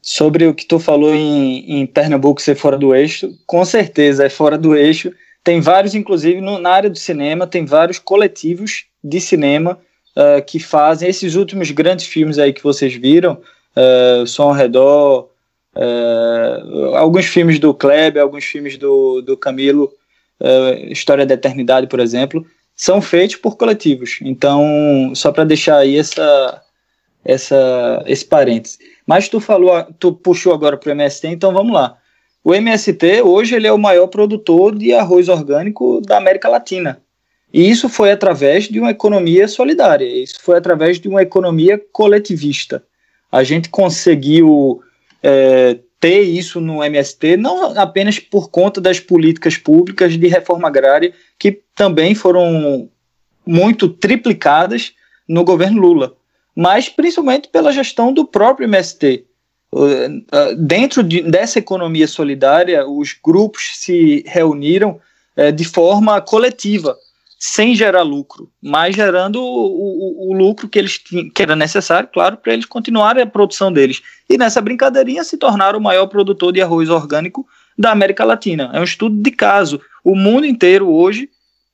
Sobre 0.00 0.46
o 0.46 0.54
que 0.54 0.64
tu 0.64 0.78
falou 0.78 1.14
em, 1.14 1.80
em 1.80 1.86
Pernambuco 1.86 2.40
ser 2.40 2.54
fora 2.54 2.78
do 2.78 2.94
eixo, 2.94 3.28
com 3.46 3.62
certeza 3.66 4.24
é 4.24 4.30
fora 4.30 4.56
do 4.56 4.74
eixo. 4.74 5.12
Tem 5.44 5.60
vários, 5.60 5.94
inclusive, 5.94 6.40
no, 6.40 6.58
na 6.58 6.70
área 6.70 6.88
do 6.88 6.98
cinema, 6.98 7.46
tem 7.46 7.66
vários 7.66 7.98
coletivos 7.98 8.86
de 9.04 9.20
cinema 9.20 9.78
uh, 10.18 10.44
que 10.44 10.58
fazem 10.58 11.08
esses 11.08 11.36
últimos 11.36 11.70
grandes 11.70 12.06
filmes 12.06 12.38
aí 12.38 12.52
que 12.52 12.62
vocês 12.62 12.94
viram, 12.94 13.40
uh, 13.76 14.26
Som 14.26 14.48
ao 14.48 14.52
Redor, 14.52 15.28
uh, 15.76 16.96
alguns 16.96 17.26
filmes 17.26 17.60
do 17.60 17.72
Kleber, 17.72 18.20
alguns 18.20 18.44
filmes 18.44 18.76
do, 18.76 19.22
do 19.22 19.36
Camilo, 19.36 19.92
História 20.88 21.26
da 21.26 21.34
Eternidade, 21.34 21.88
por 21.88 21.98
exemplo, 21.98 22.46
são 22.76 23.02
feitos 23.02 23.34
por 23.34 23.56
coletivos. 23.56 24.20
Então, 24.22 25.10
só 25.12 25.32
para 25.32 25.42
deixar 25.42 25.78
aí 25.78 25.96
essa, 25.96 26.62
essa, 27.24 28.04
esse 28.06 28.24
parênteses. 28.24 28.78
Mas 29.04 29.28
tu 29.28 29.40
falou, 29.40 29.84
tu 29.98 30.12
puxou 30.12 30.54
agora 30.54 30.76
para 30.76 30.90
o 30.90 30.92
MST, 30.92 31.26
então 31.26 31.52
vamos 31.52 31.72
lá. 31.72 31.98
O 32.44 32.54
MST 32.54 33.22
hoje 33.22 33.56
ele 33.56 33.66
é 33.66 33.72
o 33.72 33.78
maior 33.78 34.06
produtor 34.06 34.76
de 34.76 34.94
arroz 34.94 35.28
orgânico 35.28 36.00
da 36.02 36.18
América 36.18 36.48
Latina. 36.48 37.02
E 37.52 37.68
isso 37.68 37.88
foi 37.88 38.10
através 38.10 38.64
de 38.68 38.78
uma 38.78 38.90
economia 38.90 39.48
solidária, 39.48 40.04
isso 40.04 40.38
foi 40.40 40.58
através 40.58 41.00
de 41.00 41.08
uma 41.08 41.22
economia 41.22 41.82
coletivista. 41.92 42.82
A 43.32 43.42
gente 43.42 43.70
conseguiu 43.70 44.82
é, 45.22 45.78
ter 45.98 46.20
isso 46.22 46.60
no 46.60 46.84
MST, 46.84 47.36
não 47.36 47.78
apenas 47.78 48.18
por 48.18 48.50
conta 48.50 48.80
das 48.80 49.00
políticas 49.00 49.56
públicas 49.56 50.18
de 50.18 50.28
reforma 50.28 50.68
agrária, 50.68 51.12
que 51.38 51.60
também 51.74 52.14
foram 52.14 52.88
muito 53.46 53.88
triplicadas 53.88 54.92
no 55.26 55.42
governo 55.42 55.80
Lula, 55.80 56.14
mas 56.54 56.88
principalmente 56.88 57.48
pela 57.48 57.72
gestão 57.72 58.12
do 58.12 58.26
próprio 58.26 58.66
MST. 58.66 59.24
Dentro 60.58 61.02
de, 61.02 61.22
dessa 61.22 61.58
economia 61.58 62.06
solidária, 62.06 62.86
os 62.86 63.14
grupos 63.22 63.72
se 63.76 64.22
reuniram 64.26 65.00
é, 65.36 65.52
de 65.52 65.64
forma 65.64 66.20
coletiva 66.20 66.96
sem 67.38 67.72
gerar 67.72 68.02
lucro, 68.02 68.50
mas 68.60 68.96
gerando 68.96 69.40
o, 69.40 70.26
o, 70.26 70.30
o 70.30 70.36
lucro 70.36 70.68
que 70.68 70.76
eles 70.76 70.98
que 70.98 71.40
era 71.40 71.54
necessário, 71.54 72.08
claro, 72.12 72.36
para 72.36 72.52
eles 72.52 72.66
continuarem 72.66 73.22
a 73.22 73.26
produção 73.26 73.72
deles. 73.72 74.02
E 74.28 74.36
nessa 74.36 74.60
brincadeirinha 74.60 75.22
se 75.22 75.36
tornaram 75.38 75.78
o 75.78 75.82
maior 75.82 76.08
produtor 76.08 76.52
de 76.52 76.60
arroz 76.60 76.90
orgânico 76.90 77.46
da 77.78 77.92
América 77.92 78.24
Latina. 78.24 78.70
É 78.74 78.80
um 78.80 78.84
estudo 78.84 79.22
de 79.22 79.30
caso. 79.30 79.80
O 80.02 80.16
mundo 80.16 80.46
inteiro 80.46 80.90
hoje 80.90 81.30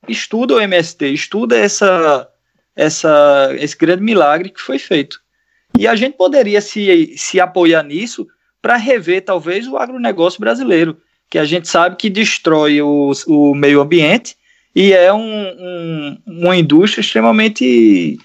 estuda 0.07 0.53
o 0.53 0.61
MST, 0.61 1.07
estuda 1.07 1.57
essa, 1.57 2.29
essa, 2.75 3.49
esse 3.59 3.75
grande 3.75 4.03
milagre 4.03 4.51
que 4.51 4.61
foi 4.61 4.77
feito. 4.77 5.19
E 5.75 5.87
a 5.87 5.95
gente 5.95 6.15
poderia 6.15 6.61
se, 6.61 7.15
se 7.17 7.39
apoiar 7.39 7.81
nisso 7.81 8.27
para 8.61 8.77
rever, 8.77 9.25
talvez, 9.25 9.67
o 9.67 9.77
agronegócio 9.77 10.39
brasileiro, 10.39 10.97
que 11.27 11.39
a 11.39 11.45
gente 11.45 11.67
sabe 11.67 11.95
que 11.95 12.07
destrói 12.07 12.83
o, 12.83 13.11
o 13.27 13.55
meio 13.55 13.81
ambiente 13.81 14.37
e 14.75 14.91
é 14.91 15.13
um, 15.13 15.19
um, 15.19 16.17
uma 16.27 16.57
indústria 16.57 17.01
extremamente 17.01 18.17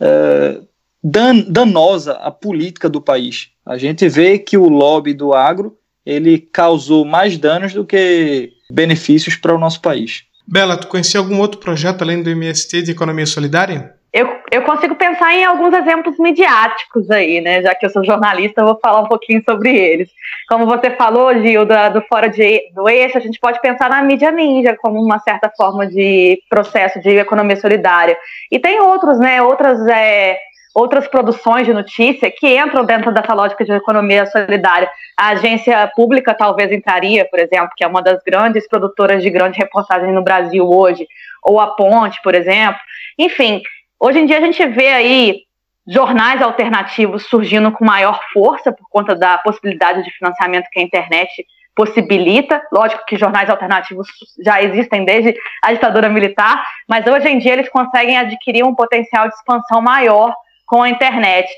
é, 0.00 0.60
dan, 1.04 1.40
danosa 1.40 2.12
à 2.14 2.30
política 2.30 2.88
do 2.88 3.00
país. 3.00 3.50
A 3.66 3.76
gente 3.76 4.08
vê 4.08 4.38
que 4.38 4.56
o 4.56 4.68
lobby 4.68 5.12
do 5.12 5.34
agro 5.34 5.76
ele 6.06 6.38
causou 6.38 7.04
mais 7.04 7.36
danos 7.36 7.74
do 7.74 7.84
que 7.84 8.52
benefícios 8.72 9.36
para 9.36 9.54
o 9.54 9.58
nosso 9.58 9.82
país. 9.82 10.22
Bela, 10.46 10.78
tu 10.78 10.86
conhecia 10.86 11.20
algum 11.20 11.38
outro 11.38 11.60
projeto 11.60 12.00
além 12.00 12.22
do 12.22 12.30
MST 12.30 12.80
de 12.80 12.92
economia 12.92 13.26
solidária? 13.26 13.94
Eu, 14.18 14.36
eu 14.50 14.62
consigo 14.62 14.96
pensar 14.96 15.32
em 15.32 15.44
alguns 15.44 15.72
exemplos 15.72 16.18
midiáticos 16.18 17.08
aí, 17.08 17.40
né? 17.40 17.62
Já 17.62 17.72
que 17.72 17.86
eu 17.86 17.90
sou 17.90 18.04
jornalista, 18.04 18.60
eu 18.60 18.64
vou 18.64 18.78
falar 18.82 19.02
um 19.02 19.06
pouquinho 19.06 19.40
sobre 19.48 19.72
eles. 19.72 20.10
Como 20.48 20.66
você 20.66 20.90
falou, 20.90 21.32
Gil, 21.40 21.64
do 21.64 22.02
Fora 22.08 22.28
de, 22.28 22.64
do 22.74 22.88
Eixo, 22.88 23.16
a 23.16 23.20
gente 23.20 23.38
pode 23.38 23.60
pensar 23.60 23.88
na 23.88 24.02
mídia 24.02 24.32
ninja 24.32 24.76
como 24.76 25.00
uma 25.00 25.20
certa 25.20 25.48
forma 25.56 25.86
de 25.86 26.42
processo 26.50 26.98
de 27.00 27.10
economia 27.10 27.54
solidária. 27.54 28.18
E 28.50 28.58
tem 28.58 28.80
outros, 28.80 29.20
né? 29.20 29.40
Outras, 29.40 29.86
é, 29.86 30.36
outras 30.74 31.06
produções 31.06 31.64
de 31.64 31.72
notícia 31.72 32.28
que 32.28 32.58
entram 32.58 32.84
dentro 32.84 33.14
dessa 33.14 33.32
lógica 33.32 33.64
de 33.64 33.70
economia 33.70 34.26
solidária. 34.26 34.90
A 35.16 35.28
agência 35.28 35.88
pública 35.94 36.34
talvez 36.34 36.72
entraria, 36.72 37.24
por 37.24 37.38
exemplo, 37.38 37.70
que 37.76 37.84
é 37.84 37.86
uma 37.86 38.02
das 38.02 38.20
grandes 38.24 38.66
produtoras 38.66 39.22
de 39.22 39.30
grande 39.30 39.58
reportagem 39.58 40.12
no 40.12 40.24
Brasil 40.24 40.68
hoje, 40.68 41.06
ou 41.40 41.60
a 41.60 41.68
Ponte, 41.68 42.20
por 42.20 42.34
exemplo. 42.34 42.80
Enfim, 43.16 43.62
Hoje 44.00 44.20
em 44.20 44.26
dia 44.26 44.38
a 44.38 44.40
gente 44.40 44.64
vê 44.66 44.88
aí 44.88 45.42
jornais 45.86 46.40
alternativos 46.42 47.26
surgindo 47.26 47.72
com 47.72 47.84
maior 47.84 48.20
força 48.32 48.70
por 48.70 48.88
conta 48.88 49.14
da 49.14 49.38
possibilidade 49.38 50.04
de 50.04 50.10
financiamento 50.10 50.68
que 50.70 50.78
a 50.78 50.82
internet 50.82 51.44
possibilita. 51.74 52.62
Lógico 52.70 53.04
que 53.06 53.16
jornais 53.16 53.48
alternativos 53.48 54.06
já 54.44 54.62
existem 54.62 55.04
desde 55.04 55.34
a 55.62 55.72
ditadura 55.72 56.08
militar, 56.08 56.64
mas 56.88 57.06
hoje 57.06 57.28
em 57.28 57.38
dia 57.38 57.54
eles 57.54 57.68
conseguem 57.68 58.16
adquirir 58.16 58.64
um 58.64 58.74
potencial 58.74 59.28
de 59.28 59.34
expansão 59.34 59.80
maior 59.80 60.34
com 60.66 60.82
a 60.82 60.90
internet. 60.90 61.48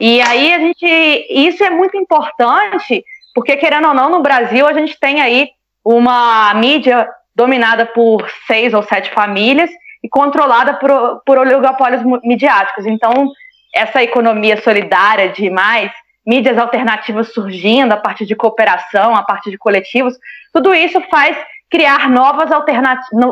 E 0.00 0.22
aí 0.22 0.52
a 0.54 0.58
gente, 0.58 0.86
isso 1.28 1.64
é 1.64 1.70
muito 1.70 1.96
importante, 1.96 3.04
porque 3.34 3.56
querendo 3.56 3.88
ou 3.88 3.94
não, 3.94 4.08
no 4.08 4.22
Brasil 4.22 4.66
a 4.66 4.72
gente 4.72 4.98
tem 4.98 5.20
aí 5.20 5.48
uma 5.84 6.54
mídia 6.54 7.08
dominada 7.34 7.86
por 7.86 8.30
seis 8.46 8.72
ou 8.72 8.82
sete 8.82 9.10
famílias 9.10 9.70
e 10.02 10.08
controlada 10.08 10.74
por, 10.74 11.22
por 11.24 11.38
oligopólios 11.38 12.02
midiáticos. 12.24 12.86
Então, 12.86 13.30
essa 13.74 14.02
economia 14.02 14.60
solidária 14.62 15.30
de 15.30 15.50
mais 15.50 15.90
mídias 16.26 16.58
alternativas 16.58 17.32
surgindo 17.32 17.92
a 17.92 17.96
partir 17.96 18.26
de 18.26 18.36
cooperação, 18.36 19.14
a 19.14 19.22
partir 19.22 19.50
de 19.50 19.58
coletivos, 19.58 20.14
tudo 20.52 20.74
isso 20.74 21.00
faz 21.10 21.36
criar 21.70 22.10
novas, 22.10 22.50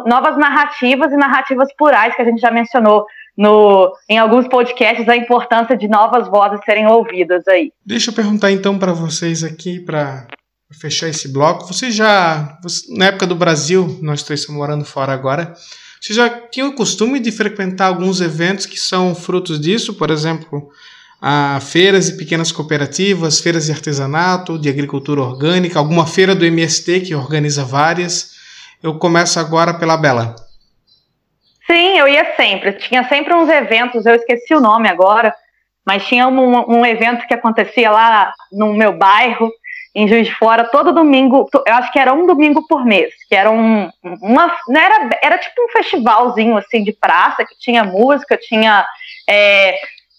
novas 0.07 0.37
narrativas 0.39 1.13
e 1.13 1.17
narrativas 1.17 1.69
plurais 1.77 2.15
que 2.15 2.23
a 2.23 2.25
gente 2.25 2.41
já 2.41 2.51
mencionou 2.51 3.05
no, 3.37 3.93
em 4.09 4.19
alguns 4.19 4.49
podcasts 4.49 5.09
a 5.09 5.17
importância 5.17 5.77
de 5.77 5.89
novas 5.89 6.29
vozes 6.29 6.61
serem 6.65 6.87
ouvidas 6.87 7.47
aí. 7.49 7.73
Deixa 7.85 8.11
eu 8.11 8.15
perguntar 8.15 8.51
então 8.51 8.79
para 8.79 8.93
vocês 8.93 9.45
aqui 9.45 9.81
para 9.81 10.27
fechar 10.81 11.09
esse 11.09 11.33
bloco. 11.33 11.67
Você 11.67 11.91
já 11.91 12.59
na 12.97 13.07
época 13.07 13.27
do 13.27 13.35
Brasil, 13.35 13.99
nós 14.03 14.23
três 14.23 14.41
estamos 14.41 14.61
morando 14.61 14.85
fora 14.85 15.13
agora. 15.13 15.55
Você 16.01 16.15
já 16.15 16.29
tinha 16.29 16.67
o 16.67 16.75
costume 16.75 17.19
de 17.19 17.33
frequentar 17.33 17.87
alguns 17.87 18.21
eventos 18.21 18.67
que 18.67 18.79
são 18.79 19.15
frutos 19.15 19.61
disso? 19.61 19.95
Por 19.95 20.11
exemplo, 20.11 20.71
a 21.21 21.59
feiras 21.61 22.09
e 22.09 22.17
pequenas 22.17 22.53
cooperativas, 22.53 23.41
feiras 23.41 23.67
de 23.67 23.73
artesanato, 23.73 24.59
de 24.59 24.69
agricultura 24.69 25.21
orgânica, 25.21 25.79
alguma 25.79 26.07
feira 26.07 26.35
do 26.35 26.45
MST 26.45 27.01
que 27.01 27.15
organiza 27.15 27.65
várias. 27.65 28.37
Eu 28.83 28.99
começo 28.99 29.41
agora 29.41 29.75
pela 29.75 29.97
Bela. 29.97 30.37
Sim, 31.67 31.99
eu 31.99 32.07
ia 32.07 32.37
sempre. 32.37 32.73
Tinha 32.75 33.07
sempre 33.09 33.35
uns 33.35 33.49
eventos, 33.49 34.07
eu 34.07 34.15
esqueci 34.15 34.55
o 34.55 34.61
nome 34.61 34.89
agora, 34.89 35.35
mas 35.85 36.07
tinha 36.07 36.29
um, 36.29 36.79
um 36.79 36.87
evento 36.87 37.27
que 37.27 37.35
acontecia 37.35 37.91
lá 37.91 38.33
no 38.53 38.73
meu 38.73 38.97
bairro, 38.97 39.51
em 39.99 40.07
Juiz 40.07 40.29
de 40.29 40.35
Fora 40.37 40.63
todo 40.63 40.93
domingo, 40.93 41.49
eu 41.67 41.75
acho 41.75 41.91
que 41.91 41.99
era 41.99 42.15
um 42.15 42.25
domingo 42.25 42.65
por 42.69 42.85
mês, 42.85 43.13
que 43.29 43.35
era 43.35 43.51
um, 43.51 43.91
uma, 44.23 44.57
não 44.69 44.81
era, 44.81 45.11
era 45.21 45.39
tipo 45.39 45.61
um 45.61 45.69
festivalzinho 45.71 46.57
assim 46.57 46.85
de 46.85 46.93
praça, 46.93 47.45
que 47.45 47.59
tinha 47.59 47.83
música, 47.83 48.37
tinha 48.37 48.87
é, 49.29 49.75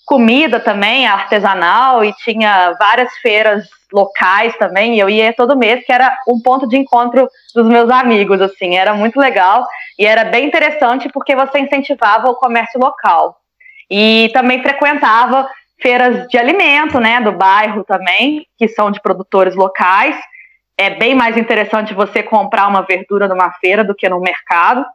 comida 0.05 0.59
também, 0.59 1.07
artesanal, 1.07 2.03
e 2.03 2.11
tinha 2.15 2.75
várias 2.77 3.09
feiras 3.19 3.69
locais 3.93 4.53
também, 4.57 4.95
e 4.95 4.99
eu 4.99 5.09
ia 5.09 5.31
todo 5.31 5.57
mês, 5.57 5.85
que 5.85 5.93
era 5.93 6.13
um 6.27 6.41
ponto 6.41 6.67
de 6.67 6.75
encontro 6.75 7.29
dos 7.55 7.65
meus 7.65 7.89
amigos, 7.89 8.41
assim, 8.41 8.75
era 8.75 8.93
muito 8.93 9.17
legal, 9.17 9.65
e 9.97 10.05
era 10.05 10.25
bem 10.25 10.45
interessante 10.45 11.07
porque 11.07 11.33
você 11.37 11.57
incentivava 11.57 12.29
o 12.29 12.35
comércio 12.35 12.77
local. 12.81 13.37
E 13.89 14.29
também 14.33 14.61
frequentava 14.61 15.49
feiras 15.81 16.27
de 16.27 16.37
alimento, 16.37 16.99
né, 16.99 17.21
do 17.21 17.31
bairro 17.31 17.83
também, 17.83 18.45
que 18.57 18.67
são 18.67 18.91
de 18.91 19.01
produtores 19.01 19.55
locais. 19.55 20.15
É 20.77 20.89
bem 20.91 21.15
mais 21.15 21.37
interessante 21.37 21.93
você 21.93 22.21
comprar 22.23 22.67
uma 22.67 22.81
verdura 22.81 23.27
numa 23.27 23.51
feira 23.53 23.83
do 23.83 23.95
que 23.95 24.07
no 24.07 24.19
mercado. 24.19 24.85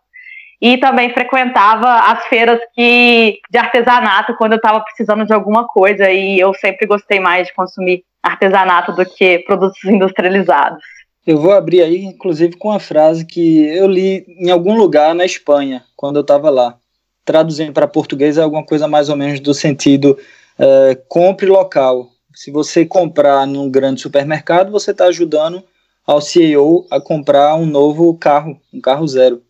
E 0.61 0.79
também 0.79 1.13
frequentava 1.13 2.11
as 2.11 2.25
feiras 2.27 2.59
que 2.75 3.39
de 3.51 3.59
artesanato 3.59 4.35
quando 4.37 4.53
eu 4.53 4.57
estava 4.57 4.81
precisando 4.81 5.27
de 5.27 5.33
alguma 5.33 5.67
coisa 5.67 6.11
e 6.11 6.39
eu 6.39 6.55
sempre 6.55 6.87
gostei 6.87 7.21
mais 7.21 7.49
de 7.49 7.55
consumir 7.55 8.03
artesanato 8.23 8.93
do 8.93 9.05
que 9.05 9.41
produtos 9.41 9.83
industrializados. 9.85 10.83
Eu 11.27 11.39
vou 11.39 11.53
abrir 11.53 11.83
aí, 11.83 12.05
inclusive, 12.05 12.57
com 12.57 12.69
uma 12.69 12.81
frase 12.81 13.27
que 13.27 13.67
eu 13.67 13.87
li 13.87 14.25
em 14.39 14.51
algum 14.51 14.75
lugar 14.75 15.15
na 15.15 15.25
Espanha, 15.25 15.83
quando 15.97 16.17
eu 16.17 16.23
estava 16.23 16.51
lá. 16.51 16.77
Traduzindo 17.25 17.73
para 17.73 17.89
português 17.89 18.37
é 18.37 18.43
alguma 18.43 18.65
coisa 18.65 18.87
mais 18.87 19.09
ou 19.09 19.17
menos 19.17 19.41
do 19.41 19.55
sentido 19.55 20.19
é, 20.59 20.95
compre 21.09 21.47
local. 21.47 22.09
Se 22.35 22.51
você 22.51 22.85
comprar 22.85 23.47
num 23.47 23.71
grande 23.71 24.01
supermercado, 24.01 24.71
você 24.71 24.91
está 24.91 25.07
ajudando 25.07 25.63
ao 26.07 26.21
CEO 26.21 26.87
a 26.91 27.01
comprar 27.01 27.55
um 27.55 27.67
novo 27.67 28.15
carro, 28.19 28.61
um 28.73 28.81
carro 28.81 29.07
zero. 29.07 29.43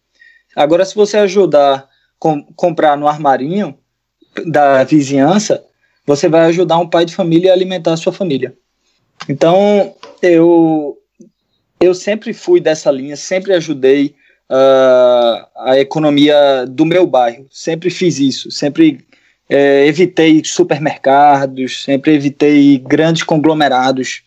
Agora, 0.55 0.85
se 0.85 0.95
você 0.95 1.17
ajudar 1.19 1.89
com, 2.19 2.43
comprar 2.55 2.97
no 2.97 3.09
armarinho 3.09 3.77
da 4.47 4.85
vizinhança, 4.85 5.65
você 6.07 6.29
vai 6.29 6.47
ajudar 6.47 6.79
um 6.79 6.89
pai 6.89 7.05
de 7.05 7.15
família 7.15 7.51
a 7.51 7.55
alimentar 7.55 7.95
a 7.95 7.97
sua 7.97 8.13
família. 8.13 8.55
Então, 9.29 9.95
eu, 10.23 10.99
eu 11.81 11.95
sempre 11.95 12.33
fui 12.33 12.61
dessa 12.61 12.91
linha, 12.91 13.17
sempre 13.17 13.55
ajudei 13.55 14.15
uh, 14.51 15.47
a 15.57 15.79
economia 15.79 16.67
do 16.69 16.85
meu 16.85 17.07
bairro, 17.07 17.47
sempre 17.51 17.91
fiz 17.91 18.19
isso, 18.19 18.51
sempre 18.51 19.05
é, 19.49 19.87
evitei 19.87 20.43
supermercados, 20.45 21.85
sempre 21.85 22.15
evitei 22.15 22.79
grandes 22.79 23.23
conglomerados 23.23 24.23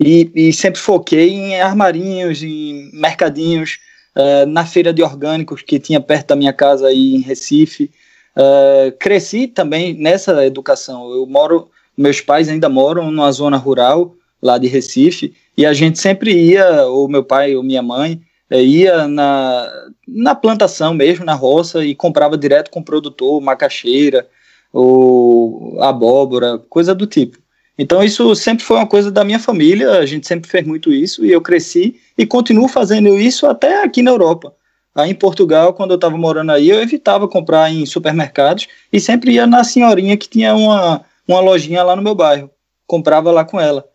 e, 0.00 0.30
e 0.34 0.52
sempre 0.52 0.80
foquei 0.80 1.30
em 1.30 1.60
armarinhos, 1.60 2.42
em 2.42 2.90
mercadinhos, 2.92 3.78
uh, 4.16 4.46
na 4.46 4.64
feira 4.64 4.92
de 4.92 5.02
orgânicos 5.02 5.62
que 5.62 5.78
tinha 5.78 6.00
perto 6.00 6.28
da 6.28 6.36
minha 6.36 6.52
casa 6.52 6.88
aí 6.88 7.14
em 7.14 7.20
Recife. 7.20 7.90
Uh, 8.36 8.96
cresci 8.98 9.48
também 9.48 9.94
nessa 9.94 10.44
educação. 10.46 11.10
Eu 11.10 11.26
moro, 11.26 11.68
meus 11.96 12.20
pais 12.20 12.48
ainda 12.48 12.68
moram 12.68 13.10
numa 13.10 13.32
zona 13.32 13.56
rural 13.56 14.14
lá 14.40 14.56
de 14.58 14.68
Recife 14.68 15.34
e 15.56 15.66
a 15.66 15.72
gente 15.72 15.98
sempre 15.98 16.32
ia, 16.32 16.84
ou 16.86 17.08
meu 17.08 17.24
pai 17.24 17.56
ou 17.56 17.64
minha 17.64 17.82
mãe, 17.82 18.20
eh, 18.48 18.62
ia 18.62 19.08
na, 19.08 19.68
na 20.06 20.32
plantação 20.32 20.94
mesmo, 20.94 21.24
na 21.24 21.34
roça, 21.34 21.84
e 21.84 21.96
comprava 21.96 22.38
direto 22.38 22.70
com 22.70 22.78
o 22.78 22.84
produtor, 22.84 23.40
macaxeira, 23.40 24.28
ou 24.72 25.80
abóbora, 25.82 26.58
coisa 26.58 26.94
do 26.94 27.06
tipo. 27.06 27.38
Então 27.78 28.02
isso 28.02 28.34
sempre 28.34 28.64
foi 28.64 28.76
uma 28.76 28.86
coisa 28.86 29.10
da 29.10 29.24
minha 29.24 29.38
família, 29.38 29.92
a 29.92 30.06
gente 30.06 30.26
sempre 30.26 30.50
fez 30.50 30.66
muito 30.66 30.92
isso 30.92 31.24
e 31.24 31.30
eu 31.30 31.40
cresci 31.40 31.96
e 32.16 32.26
continuo 32.26 32.66
fazendo 32.66 33.16
isso 33.18 33.46
até 33.46 33.84
aqui 33.84 34.02
na 34.02 34.10
Europa. 34.10 34.52
Aí 34.94 35.10
em 35.10 35.14
Portugal, 35.14 35.72
quando 35.72 35.92
eu 35.92 35.94
estava 35.94 36.16
morando 36.18 36.50
aí, 36.50 36.68
eu 36.68 36.82
evitava 36.82 37.28
comprar 37.28 37.70
em 37.70 37.86
supermercados 37.86 38.66
e 38.92 38.98
sempre 38.98 39.32
ia 39.32 39.46
na 39.46 39.62
senhorinha 39.62 40.16
que 40.16 40.28
tinha 40.28 40.56
uma, 40.56 41.04
uma 41.26 41.40
lojinha 41.40 41.84
lá 41.84 41.94
no 41.94 42.02
meu 42.02 42.16
bairro. 42.16 42.50
Comprava 42.84 43.30
lá 43.30 43.44
com 43.44 43.60
ela. 43.60 43.88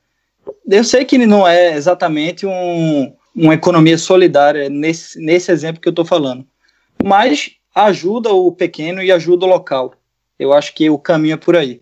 Eu 0.70 0.84
sei 0.84 1.04
que 1.04 1.18
não 1.18 1.46
é 1.46 1.76
exatamente 1.76 2.46
um, 2.46 3.14
uma 3.36 3.54
economia 3.54 3.98
solidária 3.98 4.70
nesse, 4.70 5.20
nesse 5.20 5.52
exemplo 5.52 5.82
que 5.82 5.88
eu 5.88 5.92
estou 5.92 6.06
falando, 6.06 6.46
mas 7.04 7.52
ajuda 7.76 8.32
o 8.32 8.52
pequeno 8.52 9.02
e 9.02 9.12
ajuda 9.12 9.46
o 9.46 9.50
local. 9.50 9.94
Eu 10.44 10.54
acho 10.54 10.76
que 10.76 10.90
o 10.90 11.00
caminho 11.00 11.36
é 11.36 11.38
por 11.38 11.56
aí. 11.56 11.82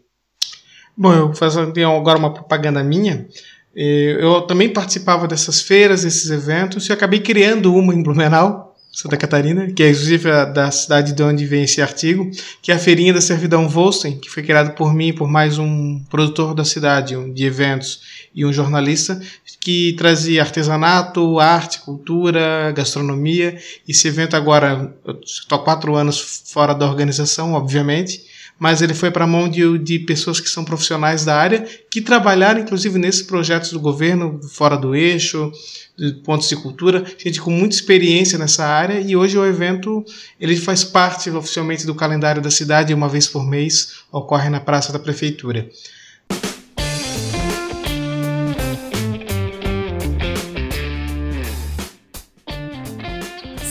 Bom, 0.95 1.13
eu 1.13 1.33
fazer 1.33 1.61
agora 1.83 2.19
uma 2.19 2.33
propaganda 2.33 2.83
minha. 2.83 3.27
Eu 3.75 4.41
também 4.41 4.69
participava 4.69 5.27
dessas 5.27 5.61
feiras, 5.61 6.03
desses 6.03 6.29
eventos, 6.29 6.87
e 6.87 6.93
acabei 6.93 7.19
criando 7.19 7.73
uma 7.73 7.93
em 7.93 8.03
Blumenau, 8.03 8.75
Santa 8.91 9.15
Catarina, 9.15 9.71
que 9.71 9.81
é 9.81 9.89
inclusive 9.89 10.29
a 10.29 10.43
da 10.43 10.69
cidade 10.69 11.13
de 11.13 11.23
onde 11.23 11.45
vem 11.45 11.63
esse 11.63 11.81
artigo, 11.81 12.29
que 12.61 12.73
é 12.73 12.75
a 12.75 12.79
Feirinha 12.79 13.13
da 13.13 13.21
Servidão 13.21 13.69
Volstein, 13.69 14.19
que 14.19 14.29
foi 14.29 14.43
criada 14.43 14.71
por 14.71 14.93
mim 14.93 15.07
e 15.07 15.13
por 15.13 15.29
mais 15.29 15.57
um 15.57 16.03
produtor 16.09 16.53
da 16.53 16.65
cidade, 16.65 17.15
um 17.15 17.33
de 17.33 17.45
eventos 17.45 18.01
e 18.35 18.45
um 18.45 18.51
jornalista, 18.51 19.19
que 19.61 19.93
trazia 19.97 20.41
artesanato, 20.41 21.39
arte, 21.39 21.79
cultura, 21.79 22.73
gastronomia. 22.75 23.57
Esse 23.87 24.09
evento 24.09 24.35
agora, 24.35 24.93
estou 25.23 25.57
há 25.57 25.63
quatro 25.63 25.95
anos 25.95 26.43
fora 26.51 26.73
da 26.73 26.85
organização, 26.85 27.53
obviamente, 27.53 28.29
mas 28.61 28.79
ele 28.79 28.93
foi 28.93 29.09
para 29.09 29.23
a 29.23 29.27
mão 29.27 29.49
de, 29.49 29.75
de 29.79 29.97
pessoas 29.97 30.39
que 30.39 30.47
são 30.47 30.63
profissionais 30.63 31.25
da 31.25 31.35
área, 31.35 31.65
que 31.89 31.99
trabalharam 31.99 32.61
inclusive 32.61 32.99
nesses 32.99 33.23
projetos 33.23 33.71
do 33.71 33.79
governo, 33.79 34.39
fora 34.51 34.77
do 34.77 34.93
eixo, 34.93 35.51
de 35.97 36.13
pontos 36.23 36.47
de 36.47 36.55
cultura, 36.55 37.03
gente 37.17 37.41
com 37.41 37.49
muita 37.49 37.73
experiência 37.73 38.37
nessa 38.37 38.63
área, 38.63 39.01
e 39.01 39.15
hoje 39.15 39.35
o 39.35 39.43
evento 39.43 40.05
ele 40.39 40.55
faz 40.55 40.83
parte 40.83 41.27
oficialmente 41.31 41.87
do 41.87 41.95
calendário 41.95 42.39
da 42.39 42.51
cidade, 42.51 42.93
uma 42.93 43.09
vez 43.09 43.27
por 43.27 43.43
mês, 43.43 43.93
ocorre 44.11 44.47
na 44.47 44.59
Praça 44.59 44.93
da 44.93 44.99
Prefeitura. 44.99 45.67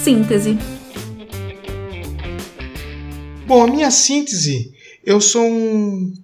Síntese. 0.03 0.59
Bom, 3.46 3.62
a 3.62 3.66
minha 3.68 3.90
síntese 3.92 4.80
eu 5.11 5.20
sou 5.20 5.44
um 5.44 6.14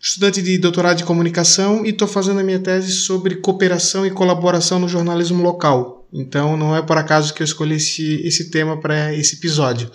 estudante 0.00 0.42
de 0.42 0.58
doutorado 0.58 0.96
de 0.96 1.04
comunicação 1.04 1.86
e 1.86 1.90
estou 1.90 2.08
fazendo 2.08 2.40
a 2.40 2.42
minha 2.42 2.58
tese 2.58 2.90
sobre 2.90 3.36
cooperação 3.36 4.04
e 4.04 4.10
colaboração 4.10 4.80
no 4.80 4.88
jornalismo 4.88 5.40
local. 5.40 6.08
Então 6.12 6.56
não 6.56 6.74
é 6.74 6.82
por 6.82 6.98
acaso 6.98 7.32
que 7.32 7.40
eu 7.40 7.44
escolhi 7.44 7.76
esse, 7.76 8.20
esse 8.26 8.50
tema 8.50 8.76
para 8.80 9.14
esse 9.14 9.36
episódio. 9.36 9.88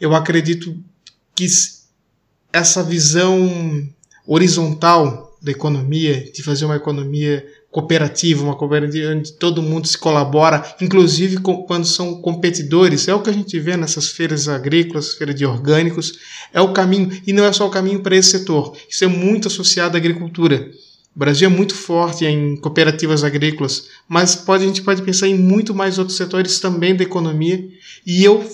Eu 0.00 0.14
acredito 0.14 0.76
que 1.34 1.46
essa 2.52 2.80
visão 2.80 3.88
horizontal 4.24 5.36
da 5.42 5.50
economia, 5.50 6.30
de 6.30 6.44
fazer 6.44 6.66
uma 6.66 6.76
economia 6.76 7.44
cooperativa, 7.70 8.42
uma 8.42 8.56
cooperativa 8.56 9.12
onde 9.12 9.32
todo 9.32 9.62
mundo 9.62 9.86
se 9.86 9.96
colabora, 9.96 10.74
inclusive 10.80 11.38
quando 11.38 11.84
são 11.84 12.20
competidores. 12.20 13.06
É 13.06 13.14
o 13.14 13.22
que 13.22 13.30
a 13.30 13.32
gente 13.32 13.58
vê 13.60 13.76
nessas 13.76 14.08
feiras 14.08 14.48
agrícolas, 14.48 15.14
feiras 15.14 15.36
de 15.36 15.46
orgânicos. 15.46 16.18
É 16.52 16.60
o 16.60 16.72
caminho, 16.72 17.10
e 17.26 17.32
não 17.32 17.44
é 17.44 17.52
só 17.52 17.66
o 17.66 17.70
caminho 17.70 18.00
para 18.00 18.16
esse 18.16 18.30
setor. 18.30 18.76
Isso 18.88 19.04
é 19.04 19.06
muito 19.06 19.48
associado 19.48 19.96
à 19.96 19.98
agricultura. 19.98 20.68
O 21.14 21.18
Brasil 21.18 21.48
é 21.48 21.50
muito 21.50 21.74
forte 21.74 22.24
em 22.24 22.56
cooperativas 22.56 23.24
agrícolas, 23.24 23.88
mas 24.08 24.34
pode, 24.34 24.64
a 24.64 24.66
gente 24.66 24.82
pode 24.82 25.02
pensar 25.02 25.26
em 25.26 25.36
muito 25.36 25.74
mais 25.74 25.98
outros 25.98 26.16
setores 26.16 26.58
também 26.58 26.94
da 26.94 27.02
economia. 27.02 27.68
E 28.06 28.24
eu 28.24 28.44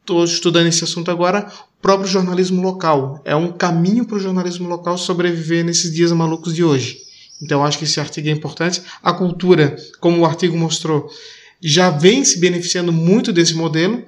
estou 0.00 0.24
estudando 0.24 0.66
esse 0.66 0.84
assunto 0.84 1.10
agora, 1.10 1.50
o 1.78 1.82
próprio 1.82 2.08
jornalismo 2.08 2.62
local. 2.62 3.20
É 3.24 3.34
um 3.34 3.52
caminho 3.52 4.04
para 4.04 4.16
o 4.16 4.20
jornalismo 4.20 4.68
local 4.68 4.98
sobreviver 4.98 5.64
nesses 5.64 5.92
dias 5.92 6.12
malucos 6.12 6.54
de 6.54 6.62
hoje. 6.62 7.03
Então 7.42 7.64
acho 7.64 7.78
que 7.78 7.84
esse 7.84 8.00
artigo 8.00 8.28
é 8.28 8.32
importante. 8.32 8.82
A 9.02 9.12
cultura, 9.12 9.76
como 10.00 10.20
o 10.20 10.26
artigo 10.26 10.56
mostrou, 10.56 11.08
já 11.60 11.90
vem 11.90 12.24
se 12.24 12.38
beneficiando 12.38 12.92
muito 12.92 13.32
desse 13.32 13.54
modelo 13.54 14.04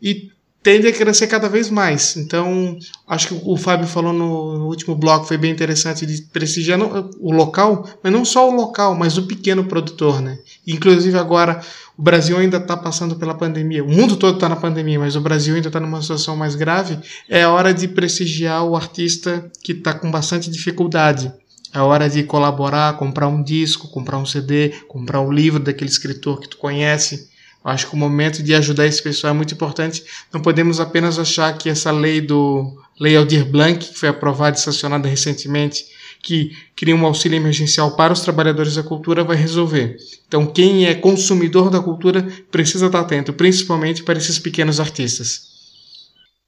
e 0.00 0.30
tende 0.62 0.86
a 0.86 0.92
crescer 0.92 1.26
cada 1.28 1.48
vez 1.48 1.70
mais. 1.70 2.16
Então, 2.16 2.76
acho 3.06 3.28
que 3.28 3.40
o 3.42 3.56
Fábio 3.56 3.86
falou 3.86 4.12
no, 4.12 4.66
último 4.66 4.94
bloco, 4.94 5.24
foi 5.24 5.38
bem 5.38 5.50
interessante 5.50 6.04
de 6.04 6.22
prestigiar 6.22 6.78
o 6.80 7.32
local, 7.32 7.88
mas 8.02 8.12
não 8.12 8.24
só 8.24 8.50
o 8.50 8.54
local, 8.54 8.94
mas 8.94 9.16
o 9.16 9.26
pequeno 9.26 9.64
produtor, 9.64 10.20
né? 10.20 10.38
Inclusive 10.66 11.16
agora, 11.16 11.60
o 11.96 12.02
Brasil 12.02 12.36
ainda 12.36 12.58
está 12.58 12.76
passando 12.76 13.16
pela 13.16 13.34
pandemia, 13.34 13.82
o 13.82 13.88
mundo 13.88 14.16
todo 14.16 14.34
está 14.34 14.48
na 14.48 14.56
pandemia, 14.56 14.98
mas 14.98 15.16
o 15.16 15.20
Brasil 15.20 15.54
ainda 15.54 15.68
está 15.68 15.80
numa 15.80 16.02
situação 16.02 16.36
mais 16.36 16.54
grave, 16.54 16.98
é 17.28 17.46
hora 17.46 17.72
de 17.72 17.88
prestigiar 17.88 18.64
o 18.64 18.76
artista 18.76 19.50
que 19.62 19.72
está 19.72 19.94
com 19.94 20.10
bastante 20.10 20.50
dificuldade. 20.50 21.32
É 21.74 21.80
hora 21.80 22.08
de 22.08 22.22
colaborar, 22.22 22.96
comprar 22.96 23.28
um 23.28 23.42
disco, 23.42 23.88
comprar 23.88 24.18
um 24.18 24.26
CD, 24.26 24.70
comprar 24.88 25.20
um 25.20 25.30
livro 25.30 25.60
daquele 25.60 25.90
escritor 25.90 26.40
que 26.40 26.48
tu 26.48 26.56
conhece. 26.56 27.28
Eu 27.64 27.70
acho 27.70 27.88
que 27.88 27.94
o 27.94 27.98
momento 27.98 28.42
de 28.42 28.54
ajudar 28.54 28.86
esse 28.86 29.02
pessoal 29.02 29.32
é 29.32 29.36
muito 29.36 29.52
importante. 29.52 30.02
Não 30.32 30.40
podemos 30.40 30.80
apenas 30.80 31.18
achar 31.18 31.56
que 31.58 31.68
essa 31.68 31.90
lei 31.90 32.20
do 32.20 32.80
Lei 32.98 33.16
Aldir 33.16 33.44
Blanc, 33.44 33.86
que 33.86 33.98
foi 33.98 34.08
aprovada 34.08 34.56
e 34.56 34.60
sancionada 34.60 35.08
recentemente, 35.08 35.84
que 36.22 36.52
cria 36.74 36.96
um 36.96 37.06
auxílio 37.06 37.36
emergencial 37.36 37.94
para 37.96 38.12
os 38.12 38.20
trabalhadores 38.20 38.74
da 38.74 38.82
cultura, 38.82 39.22
vai 39.22 39.36
resolver. 39.36 39.96
Então, 40.26 40.46
quem 40.46 40.86
é 40.86 40.94
consumidor 40.94 41.70
da 41.70 41.80
cultura 41.80 42.26
precisa 42.50 42.86
estar 42.86 43.00
atento, 43.00 43.32
principalmente 43.32 44.02
para 44.02 44.18
esses 44.18 44.38
pequenos 44.38 44.80
artistas. 44.80 45.47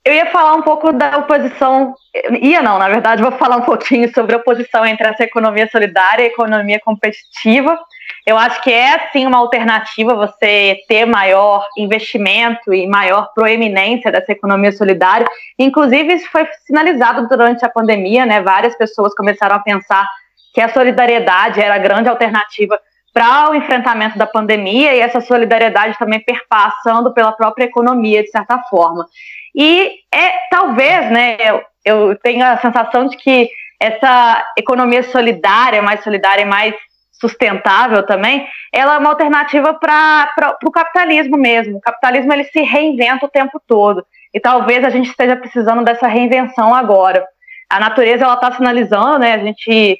Eu 0.03 0.15
ia 0.15 0.27
falar 0.27 0.55
um 0.55 0.63
pouco 0.63 0.93
da 0.93 1.19
oposição, 1.19 1.95
ia 2.41 2.63
não, 2.63 2.79
na 2.79 2.89
verdade, 2.89 3.23
vou 3.23 3.33
falar 3.33 3.57
um 3.57 3.63
pouquinho 3.63 4.11
sobre 4.15 4.35
a 4.35 4.39
oposição 4.39 4.85
entre 4.87 5.07
essa 5.07 5.25
economia 5.25 5.69
solidária 5.71 6.23
e 6.23 6.29
economia 6.29 6.81
competitiva. 6.81 7.79
Eu 8.27 8.39
acho 8.39 8.63
que 8.63 8.73
é 8.73 9.11
sim 9.13 9.27
uma 9.27 9.37
alternativa 9.37 10.15
você 10.15 10.79
ter 10.89 11.05
maior 11.05 11.67
investimento 11.77 12.73
e 12.73 12.87
maior 12.87 13.31
proeminência 13.35 14.11
dessa 14.11 14.33
economia 14.33 14.73
solidária. 14.73 15.27
Inclusive, 15.59 16.15
isso 16.15 16.31
foi 16.31 16.49
sinalizado 16.67 17.29
durante 17.29 17.65
a 17.65 17.69
pandemia, 17.69 18.25
né? 18.25 18.41
Várias 18.41 18.75
pessoas 18.77 19.15
começaram 19.15 19.57
a 19.57 19.61
pensar 19.61 20.09
que 20.55 20.63
a 20.63 20.73
solidariedade 20.73 21.61
era 21.61 21.75
a 21.75 21.79
grande 21.79 22.09
alternativa 22.09 22.81
para 23.13 23.51
o 23.51 23.55
enfrentamento 23.55 24.17
da 24.17 24.27
pandemia 24.27 24.95
e 24.95 25.01
essa 25.01 25.21
solidariedade 25.21 25.99
também 25.99 26.21
perpassando 26.21 27.13
pela 27.13 27.33
própria 27.33 27.65
economia, 27.65 28.23
de 28.23 28.31
certa 28.31 28.59
forma. 28.71 29.07
E 29.55 29.93
é 30.13 30.33
talvez, 30.51 31.11
né, 31.11 31.37
eu, 31.41 31.63
eu 31.85 32.17
tenho 32.17 32.45
a 32.45 32.57
sensação 32.59 33.07
de 33.07 33.17
que 33.17 33.49
essa 33.81 34.45
economia 34.57 35.03
solidária, 35.03 35.83
mais 35.83 36.05
solidária 36.05 36.43
e 36.43 36.47
mais 36.47 36.75
sustentável 37.21 38.05
também, 38.05 38.47
ela 38.73 38.95
é 38.95 38.99
uma 38.99 39.11
alternativa 39.11 39.75
para 39.75 40.57
o 40.65 40.71
capitalismo 40.71 41.37
mesmo. 41.37 41.77
O 41.77 41.81
capitalismo 41.81 42.33
ele 42.33 42.45
se 42.45 42.63
reinventa 42.63 43.27
o 43.27 43.31
tempo 43.31 43.61
todo. 43.67 44.05
E 44.33 44.41
talvez 44.41 44.85
a 44.85 44.91
gente 44.91 45.11
esteja 45.11 45.37
precisando 45.37 45.85
dessa 45.85 46.07
reinvenção 46.07 46.75
agora. 46.75 47.27
A 47.69 47.79
natureza 47.79 48.25
ela 48.25 48.35
está 48.35 48.53
sinalizando, 48.53 49.19
né? 49.19 49.35
A 49.35 49.39
gente 49.39 49.99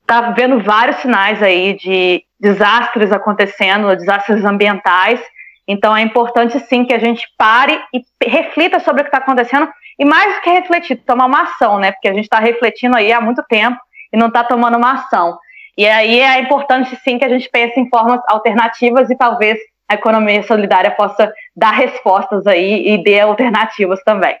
está 0.00 0.30
vendo 0.32 0.60
vários 0.60 0.96
sinais 0.96 1.42
aí 1.42 1.74
de 1.74 2.22
desastres 2.38 3.12
acontecendo, 3.12 3.96
desastres 3.96 4.44
ambientais. 4.44 5.20
Então 5.68 5.94
é 5.94 6.00
importante 6.00 6.58
sim 6.60 6.86
que 6.86 6.94
a 6.94 6.98
gente 6.98 7.28
pare 7.36 7.78
e 7.92 8.02
reflita 8.24 8.80
sobre 8.80 9.02
o 9.02 9.04
que 9.04 9.10
está 9.10 9.18
acontecendo 9.18 9.68
e 9.98 10.04
mais 10.04 10.36
do 10.36 10.40
que 10.40 10.50
refletir, 10.50 10.96
tomar 11.04 11.26
uma 11.26 11.42
ação, 11.42 11.78
né? 11.78 11.92
Porque 11.92 12.08
a 12.08 12.14
gente 12.14 12.24
está 12.24 12.38
refletindo 12.38 12.96
aí 12.96 13.12
há 13.12 13.20
muito 13.20 13.42
tempo 13.42 13.78
e 14.10 14.16
não 14.16 14.28
está 14.28 14.42
tomando 14.42 14.78
uma 14.78 14.94
ação. 14.94 15.38
E 15.76 15.86
aí 15.86 16.20
é 16.20 16.40
importante 16.40 16.96
sim 17.04 17.18
que 17.18 17.24
a 17.24 17.28
gente 17.28 17.48
pense 17.50 17.78
em 17.78 17.88
formas 17.90 18.20
alternativas 18.26 19.10
e 19.10 19.16
talvez 19.16 19.58
a 19.86 19.94
economia 19.94 20.42
solidária 20.42 20.90
possa 20.90 21.32
dar 21.54 21.72
respostas 21.72 22.46
aí 22.46 22.88
e 22.88 23.02
dê 23.02 23.20
alternativas 23.20 24.02
também. 24.02 24.36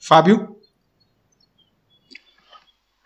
Fábio? 0.00 0.56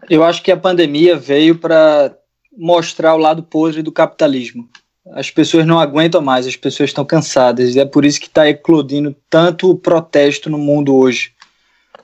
Eu 0.08 0.24
acho 0.24 0.42
que 0.42 0.52
a 0.52 0.56
pandemia 0.56 1.16
veio 1.16 1.58
para 1.58 2.16
mostrar 2.56 3.14
o 3.14 3.18
lado 3.18 3.42
podre 3.42 3.82
do 3.82 3.92
capitalismo. 3.92 4.68
As 5.12 5.30
pessoas 5.30 5.66
não 5.66 5.78
aguentam 5.78 6.20
mais, 6.20 6.46
as 6.46 6.56
pessoas 6.56 6.90
estão 6.90 7.04
cansadas, 7.04 7.74
e 7.74 7.80
é 7.80 7.84
por 7.84 8.04
isso 8.04 8.20
que 8.20 8.26
está 8.26 8.48
eclodindo 8.48 9.14
tanto 9.30 9.74
protesto 9.76 10.50
no 10.50 10.58
mundo 10.58 10.94
hoje. 10.94 11.32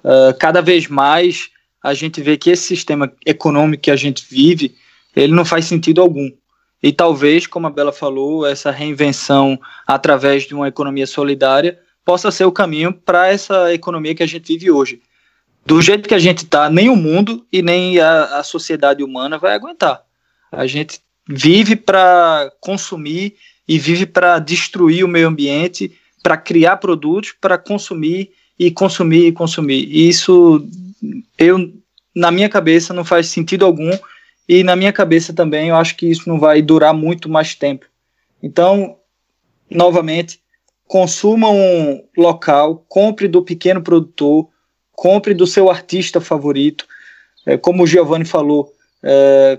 Uh, 0.05 0.37
cada 0.39 0.61
vez 0.61 0.89
mais 0.89 1.51
a 1.83 1.95
gente 1.95 2.21
vê 2.21 2.37
que 2.37 2.51
esse 2.51 2.63
sistema 2.63 3.13
econômico 3.27 3.83
que 3.83 3.91
a 3.91 3.97
gente 3.97 4.25
vive 4.29 4.77
ele 5.15 5.33
não 5.33 5.45
faz 5.45 5.67
sentido 5.67 6.01
algum. 6.01 6.31
E 6.83 6.93
talvez, 6.93 7.47
como 7.47 7.67
a 7.67 7.71
Bela 7.71 7.93
falou, 7.93 8.47
essa 8.47 8.71
reinvenção 8.71 9.59
através 9.87 10.45
de 10.45 10.55
uma 10.55 10.69
economia 10.69 11.07
solidária 11.07 11.79
possa 12.05 12.31
ser 12.31 12.45
o 12.45 12.53
caminho 12.53 12.93
para 12.93 13.29
essa 13.29 13.73
economia 13.73 14.15
que 14.15 14.23
a 14.23 14.27
gente 14.27 14.49
vive 14.49 14.71
hoje. 14.71 15.01
Do 15.65 15.81
jeito 15.81 16.09
que 16.09 16.15
a 16.15 16.19
gente 16.19 16.39
está, 16.39 16.69
nem 16.69 16.89
o 16.89 16.97
mundo 16.97 17.47
e 17.53 17.63
nem 17.63 18.01
a, 18.01 18.39
a 18.39 18.43
sociedade 18.43 19.05
humana 19.05 19.39
vai 19.39 19.55
aguentar. 19.55 20.03
A 20.51 20.67
gente 20.67 21.01
vive 21.29 21.77
para 21.77 22.53
consumir 22.61 23.35
e 23.67 23.79
vive 23.79 24.07
para 24.07 24.39
destruir 24.39 25.05
o 25.05 25.09
meio 25.09 25.29
ambiente, 25.29 25.93
para 26.23 26.37
criar 26.37 26.77
produtos, 26.77 27.33
para 27.41 27.59
consumir 27.59 28.31
e 28.59 28.71
consumir 28.71 29.27
e 29.27 29.33
consumir. 29.33 29.89
E 29.89 30.09
isso, 30.09 30.67
eu, 31.39 31.73
na 32.15 32.31
minha 32.31 32.49
cabeça, 32.49 32.93
não 32.93 33.05
faz 33.05 33.29
sentido 33.29 33.65
algum 33.65 33.91
e 34.49 34.63
na 34.63 34.77
minha 34.77 34.93
cabeça 34.93 35.33
também 35.33 35.69
eu 35.69 35.77
acho 35.77 35.97
que 35.97 36.07
isso 36.07 36.29
não 36.29 36.39
vai 36.39 36.61
durar 36.61 36.93
muito 36.93 37.29
mais 37.29 37.55
tempo. 37.55 37.87
Então, 38.43 38.97
novamente, 39.71 40.41
consuma 40.87 41.49
um 41.49 42.05
local, 42.17 42.85
compre 42.89 43.29
do 43.29 43.43
pequeno 43.43 43.81
produtor, 43.81 44.49
compre 44.93 45.33
do 45.33 45.47
seu 45.47 45.71
artista 45.71 46.21
favorito. 46.21 46.87
É, 47.47 47.57
como 47.57 47.83
o 47.83 47.87
Giovanni 47.87 48.25
falou, 48.25 48.73
é, 49.03 49.59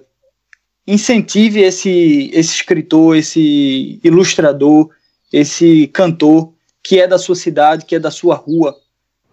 incentive 0.85 1.61
esse, 1.61 2.29
esse 2.33 2.55
escritor, 2.55 3.15
esse 3.15 3.99
ilustrador, 4.03 4.89
esse 5.31 5.87
cantor 5.87 6.53
que 6.83 6.99
é 6.99 7.07
da 7.07 7.17
sua 7.17 7.35
cidade, 7.35 7.85
que 7.85 7.95
é 7.95 7.99
da 7.99 8.11
sua 8.11 8.35
rua. 8.35 8.75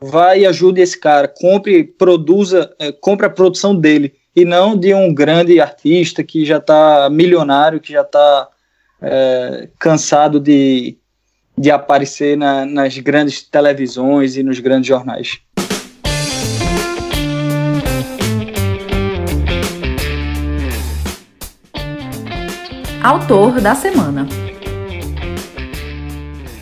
Vai 0.00 0.40
e 0.40 0.46
ajude 0.46 0.80
esse 0.80 0.98
cara, 0.98 1.28
compre, 1.28 1.84
produza, 1.84 2.74
é, 2.78 2.92
compre 2.92 3.26
a 3.26 3.30
produção 3.30 3.74
dele 3.74 4.14
e 4.34 4.44
não 4.44 4.76
de 4.76 4.94
um 4.94 5.12
grande 5.12 5.60
artista 5.60 6.22
que 6.22 6.44
já 6.44 6.58
está 6.58 7.10
milionário, 7.10 7.80
que 7.80 7.92
já 7.92 8.02
está 8.02 8.48
é, 9.02 9.68
cansado 9.78 10.38
de, 10.38 10.96
de 11.58 11.70
aparecer 11.70 12.36
na, 12.36 12.64
nas 12.64 12.96
grandes 12.98 13.42
televisões 13.42 14.36
e 14.36 14.42
nos 14.42 14.60
grandes 14.60 14.86
jornais. 14.86 15.40
Autor 23.02 23.62
da 23.62 23.74
semana. 23.74 24.28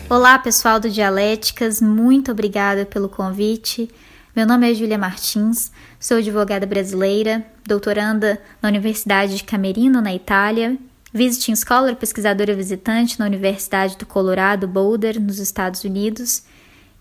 Olá, 0.09 0.39
pessoal 0.39 0.79
do 0.79 0.89
Dialéticas, 0.89 1.81
muito 1.81 2.31
obrigada 2.31 2.85
pelo 2.85 3.09
convite. 3.09 3.89
Meu 4.33 4.47
nome 4.47 4.71
é 4.71 4.73
Júlia 4.73 4.97
Martins, 4.97 5.69
sou 5.99 6.15
advogada 6.15 6.65
brasileira, 6.65 7.45
doutoranda 7.67 8.41
na 8.61 8.69
Universidade 8.69 9.35
de 9.35 9.43
Camerino, 9.43 9.99
na 9.99 10.15
Itália, 10.15 10.77
visiting 11.13 11.57
scholar, 11.57 11.97
pesquisadora 11.97 12.55
visitante 12.55 13.19
na 13.19 13.25
Universidade 13.25 13.97
do 13.97 14.05
Colorado 14.05 14.65
Boulder, 14.65 15.19
nos 15.19 15.39
Estados 15.39 15.83
Unidos, 15.83 16.43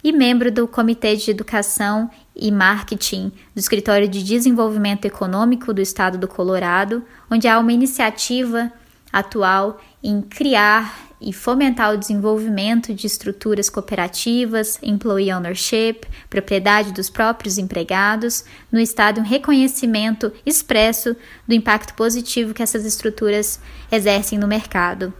e 0.02 0.10
membro 0.10 0.50
do 0.50 0.66
Comitê 0.66 1.14
de 1.14 1.30
Educação 1.30 2.10
e 2.34 2.50
Marketing 2.50 3.30
do 3.54 3.60
Escritório 3.60 4.08
de 4.08 4.20
Desenvolvimento 4.20 5.04
Econômico 5.04 5.72
do 5.72 5.80
Estado 5.80 6.18
do 6.18 6.26
Colorado, 6.26 7.04
onde 7.30 7.46
há 7.46 7.56
uma 7.60 7.72
iniciativa 7.72 8.72
atual 9.12 9.80
em 10.02 10.20
criar 10.22 11.08
e 11.20 11.32
fomentar 11.32 11.92
o 11.92 11.96
desenvolvimento 11.96 12.94
de 12.94 13.06
estruturas 13.06 13.68
cooperativas, 13.68 14.78
employee 14.82 15.32
ownership, 15.32 16.02
propriedade 16.30 16.92
dos 16.92 17.10
próprios 17.10 17.58
empregados, 17.58 18.44
no 18.70 18.78
Estado 18.78 19.20
um 19.20 19.24
reconhecimento 19.24 20.32
expresso 20.46 21.16
do 21.46 21.54
impacto 21.54 21.94
positivo 21.94 22.54
que 22.54 22.62
essas 22.62 22.84
estruturas 22.84 23.60
exercem 23.90 24.38
no 24.38 24.46
mercado. 24.46 25.12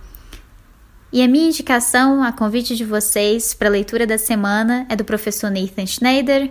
E 1.13 1.23
a 1.23 1.27
minha 1.27 1.49
indicação, 1.49 2.23
a 2.23 2.33
convite 2.33 2.77
de 2.77 2.85
vocês 2.85 3.55
para 3.55 3.69
a 3.69 3.73
leitura 3.73 4.07
da 4.07 4.19
semana 4.19 4.87
é 4.89 4.95
do 4.95 5.05
professor 5.05 5.51
Nathan 5.51 5.87
Schneider, 5.87 6.51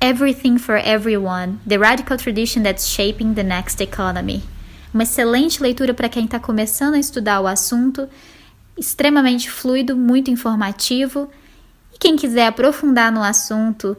Everything 0.00 0.58
for 0.58 0.76
Everyone: 0.76 1.58
The 1.66 1.76
Radical 1.76 2.16
Tradition 2.16 2.62
That's 2.62 2.86
Shaping 2.86 3.34
the 3.34 3.42
Next 3.42 3.82
Economy. 3.82 4.55
Uma 4.96 5.02
excelente 5.02 5.62
leitura 5.62 5.92
para 5.92 6.08
quem 6.08 6.24
está 6.24 6.40
começando 6.40 6.94
a 6.94 6.98
estudar 6.98 7.42
o 7.42 7.46
assunto 7.46 8.08
extremamente 8.78 9.50
fluido, 9.50 9.94
muito 9.94 10.30
informativo. 10.30 11.28
E 11.92 11.98
quem 11.98 12.16
quiser 12.16 12.46
aprofundar 12.46 13.12
no 13.12 13.22
assunto 13.22 13.94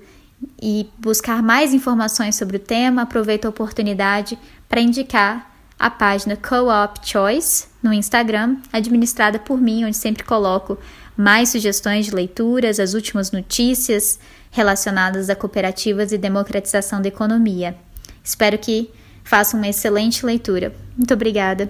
e 0.60 0.90
buscar 0.98 1.44
mais 1.44 1.72
informações 1.72 2.36
sobre 2.36 2.58
o 2.58 2.60
tema, 2.60 3.04
aproveita 3.04 3.48
a 3.48 3.52
oportunidade 3.52 4.40
para 4.68 4.82
indicar 4.82 5.56
a 5.78 5.88
página 5.92 6.36
Co-op 6.36 7.08
Choice 7.08 7.68
no 7.84 7.94
Instagram, 7.94 8.58
administrada 8.74 9.38
por 9.38 9.62
mim, 9.62 9.86
onde 9.86 9.96
sempre 9.96 10.24
coloco 10.24 10.80
mais 11.16 11.50
sugestões 11.50 12.08
de 12.08 12.12
leituras, 12.16 12.80
as 12.80 12.96
últimas 12.96 13.32
notícias 13.32 14.20
relacionadas 14.50 15.30
a 15.30 15.36
cooperativas 15.36 16.12
e 16.12 16.18
democratização 16.18 17.00
da 17.00 17.08
economia. 17.08 17.78
Espero 18.24 18.58
que 18.58 18.90
façam 19.28 19.60
uma 19.60 19.68
excelente 19.68 20.26
leitura. 20.26 20.74
Muito 20.98 21.14
obrigada. 21.14 21.70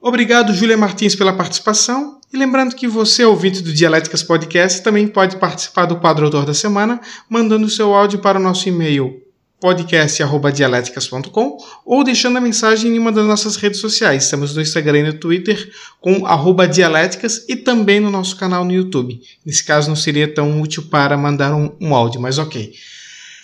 Obrigado, 0.00 0.54
Júlia 0.54 0.76
Martins, 0.76 1.14
pela 1.14 1.32
participação. 1.32 2.18
E 2.32 2.36
lembrando 2.36 2.76
que 2.76 2.86
você, 2.86 3.24
ouvinte 3.24 3.60
do 3.60 3.72
Dialéticas 3.72 4.22
Podcast, 4.22 4.82
também 4.82 5.08
pode 5.08 5.36
participar 5.36 5.84
do 5.84 5.96
quadro 5.96 6.24
Autor 6.24 6.46
da 6.46 6.54
Semana, 6.54 7.00
mandando 7.28 7.68
seu 7.68 7.92
áudio 7.92 8.20
para 8.20 8.38
o 8.38 8.42
nosso 8.42 8.68
e-mail 8.68 9.20
podcast.dialéticas.com 9.60 11.58
ou 11.84 12.02
deixando 12.02 12.38
a 12.38 12.40
mensagem 12.40 12.94
em 12.94 12.98
uma 12.98 13.12
das 13.12 13.26
nossas 13.26 13.56
redes 13.56 13.78
sociais. 13.80 14.24
Estamos 14.24 14.54
no 14.54 14.62
Instagram 14.62 15.00
e 15.00 15.02
no 15.02 15.12
Twitter 15.14 15.70
com 16.00 16.24
arroba 16.24 16.66
dialéticas 16.66 17.44
e 17.46 17.56
também 17.56 18.00
no 18.00 18.10
nosso 18.10 18.36
canal 18.36 18.64
no 18.64 18.72
YouTube. 18.72 19.20
Nesse 19.44 19.62
caso 19.62 19.88
não 19.88 19.96
seria 19.96 20.32
tão 20.32 20.62
útil 20.62 20.84
para 20.84 21.14
mandar 21.16 21.54
um, 21.54 21.72
um 21.78 21.94
áudio, 21.94 22.20
mas 22.20 22.38
ok. 22.38 22.72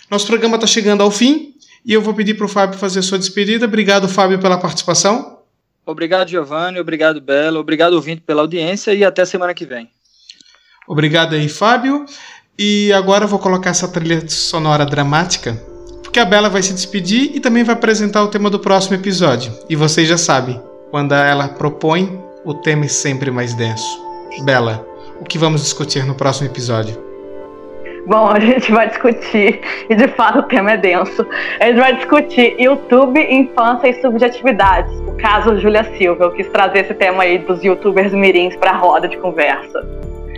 Nosso 0.09 0.25
programa 0.25 0.55
está 0.55 0.65
chegando 0.65 1.03
ao 1.03 1.11
fim 1.11 1.56
e 1.87 1.93
eu 1.93 2.01
vou 2.01 2.13
pedir 2.13 2.33
para 2.33 2.45
o 2.45 2.49
Fábio 2.49 2.77
fazer 2.77 2.99
a 2.99 3.01
sua 3.01 3.17
despedida. 3.17 3.65
Obrigado, 3.65 4.09
Fábio, 4.09 4.37
pela 4.39 4.57
participação. 4.57 5.37
Obrigado, 5.85 6.27
Giovanni. 6.27 6.81
Obrigado, 6.81 7.21
Bela. 7.21 7.61
Obrigado, 7.61 7.93
ouvinte, 7.93 8.21
pela 8.21 8.41
audiência 8.41 8.93
e 8.93 9.05
até 9.05 9.23
semana 9.23 9.53
que 9.53 9.65
vem. 9.65 9.89
Obrigado 10.85 11.33
aí, 11.33 11.47
Fábio. 11.47 12.05
E 12.59 12.91
agora 12.91 13.23
eu 13.23 13.27
vou 13.29 13.39
colocar 13.39 13.69
essa 13.69 13.87
trilha 13.87 14.27
sonora 14.27 14.85
dramática, 14.85 15.53
porque 16.03 16.19
a 16.19 16.25
Bela 16.25 16.49
vai 16.49 16.61
se 16.61 16.73
despedir 16.73 17.31
e 17.33 17.39
também 17.39 17.63
vai 17.63 17.75
apresentar 17.75 18.21
o 18.21 18.27
tema 18.27 18.49
do 18.49 18.59
próximo 18.59 18.95
episódio. 18.95 19.53
E 19.69 19.75
vocês 19.75 20.09
já 20.09 20.17
sabem, 20.17 20.61
quando 20.91 21.13
ela 21.13 21.47
propõe, 21.47 22.21
o 22.43 22.53
tema 22.53 22.83
é 22.83 22.89
sempre 22.89 23.31
mais 23.31 23.53
denso. 23.53 23.87
Bela, 24.43 24.85
o 25.21 25.23
que 25.23 25.37
vamos 25.37 25.61
discutir 25.61 26.05
no 26.05 26.15
próximo 26.15 26.47
episódio? 26.47 27.06
Bom, 28.07 28.29
a 28.29 28.39
gente 28.39 28.71
vai 28.71 28.87
discutir, 28.87 29.59
e 29.89 29.93
de 29.93 30.07
fato 30.07 30.39
o 30.39 30.43
tema 30.43 30.71
é 30.71 30.77
denso. 30.77 31.27
A 31.59 31.65
gente 31.65 31.77
vai 31.77 31.93
discutir 31.93 32.55
YouTube, 32.57 33.19
infância 33.19 33.89
e 33.89 34.01
subjetividades. 34.01 34.97
O 35.01 35.17
caso 35.17 35.59
Júlia 35.59 35.83
Silva. 35.97 36.23
Eu 36.23 36.31
quis 36.31 36.47
trazer 36.47 36.85
esse 36.85 36.93
tema 36.93 37.23
aí 37.23 37.37
dos 37.39 37.61
youtubers 37.61 38.13
mirins 38.13 38.55
para 38.55 38.71
a 38.71 38.77
roda 38.77 39.09
de 39.09 39.17
conversa. 39.17 39.85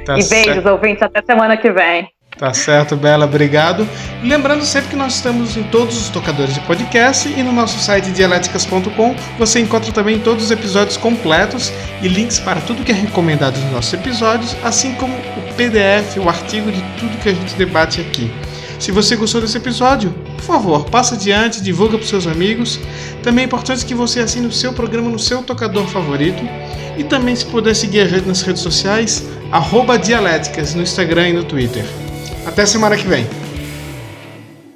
Tá 0.03 0.17
e 0.17 0.24
beijos, 0.28 0.65
ouvintes, 0.65 1.03
até 1.03 1.22
semana 1.22 1.55
que 1.57 1.70
vem. 1.70 2.09
Tá 2.39 2.53
certo, 2.53 2.95
Bela, 2.95 3.25
obrigado. 3.25 3.85
Lembrando 4.23 4.63
sempre 4.63 4.91
que 4.91 4.95
nós 4.95 5.15
estamos 5.15 5.57
em 5.57 5.63
todos 5.63 6.01
os 6.01 6.07
tocadores 6.07 6.53
de 6.53 6.61
podcast 6.61 7.27
e 7.27 7.43
no 7.43 7.51
nosso 7.51 7.77
site 7.79 8.11
dialéticas.com 8.11 9.13
você 9.37 9.59
encontra 9.59 9.91
também 9.91 10.19
todos 10.19 10.45
os 10.45 10.49
episódios 10.49 10.95
completos 10.95 11.69
e 12.01 12.07
links 12.07 12.39
para 12.39 12.61
tudo 12.61 12.85
que 12.85 12.93
é 12.93 12.95
recomendado 12.95 13.59
nos 13.59 13.73
nossos 13.73 13.91
episódios, 13.91 14.55
assim 14.63 14.93
como 14.93 15.13
o 15.15 15.53
PDF, 15.55 16.15
o 16.17 16.29
artigo 16.29 16.71
de 16.71 16.81
tudo 16.97 17.17
que 17.21 17.27
a 17.27 17.33
gente 17.33 17.55
debate 17.55 17.99
aqui. 17.99 18.31
Se 18.79 18.93
você 18.93 19.17
gostou 19.17 19.41
desse 19.41 19.57
episódio, 19.57 20.09
por 20.37 20.45
favor, 20.45 20.85
passa 20.85 21.15
adiante, 21.15 21.61
divulga 21.61 21.97
para 21.97 22.07
seus 22.07 22.25
amigos. 22.25 22.79
Também 23.21 23.43
é 23.43 23.47
importante 23.47 23.85
que 23.85 23.93
você 23.93 24.21
assine 24.21 24.47
o 24.47 24.51
seu 24.53 24.71
programa 24.71 25.09
no 25.09 25.19
seu 25.19 25.43
tocador 25.43 25.85
favorito. 25.87 26.41
E 26.97 27.03
também, 27.03 27.35
se 27.35 27.45
puder 27.45 27.75
seguir 27.75 27.99
a 27.99 28.07
gente 28.07 28.25
nas 28.25 28.41
redes 28.41 28.61
sociais, 28.61 29.25
arroba 29.51 29.99
Dialéticas 29.99 30.73
no 30.73 30.81
Instagram 30.81 31.27
e 31.27 31.33
no 31.33 31.43
Twitter. 31.43 31.83
Até 32.45 32.65
semana 32.65 32.95
que 32.95 33.07
vem! 33.07 33.49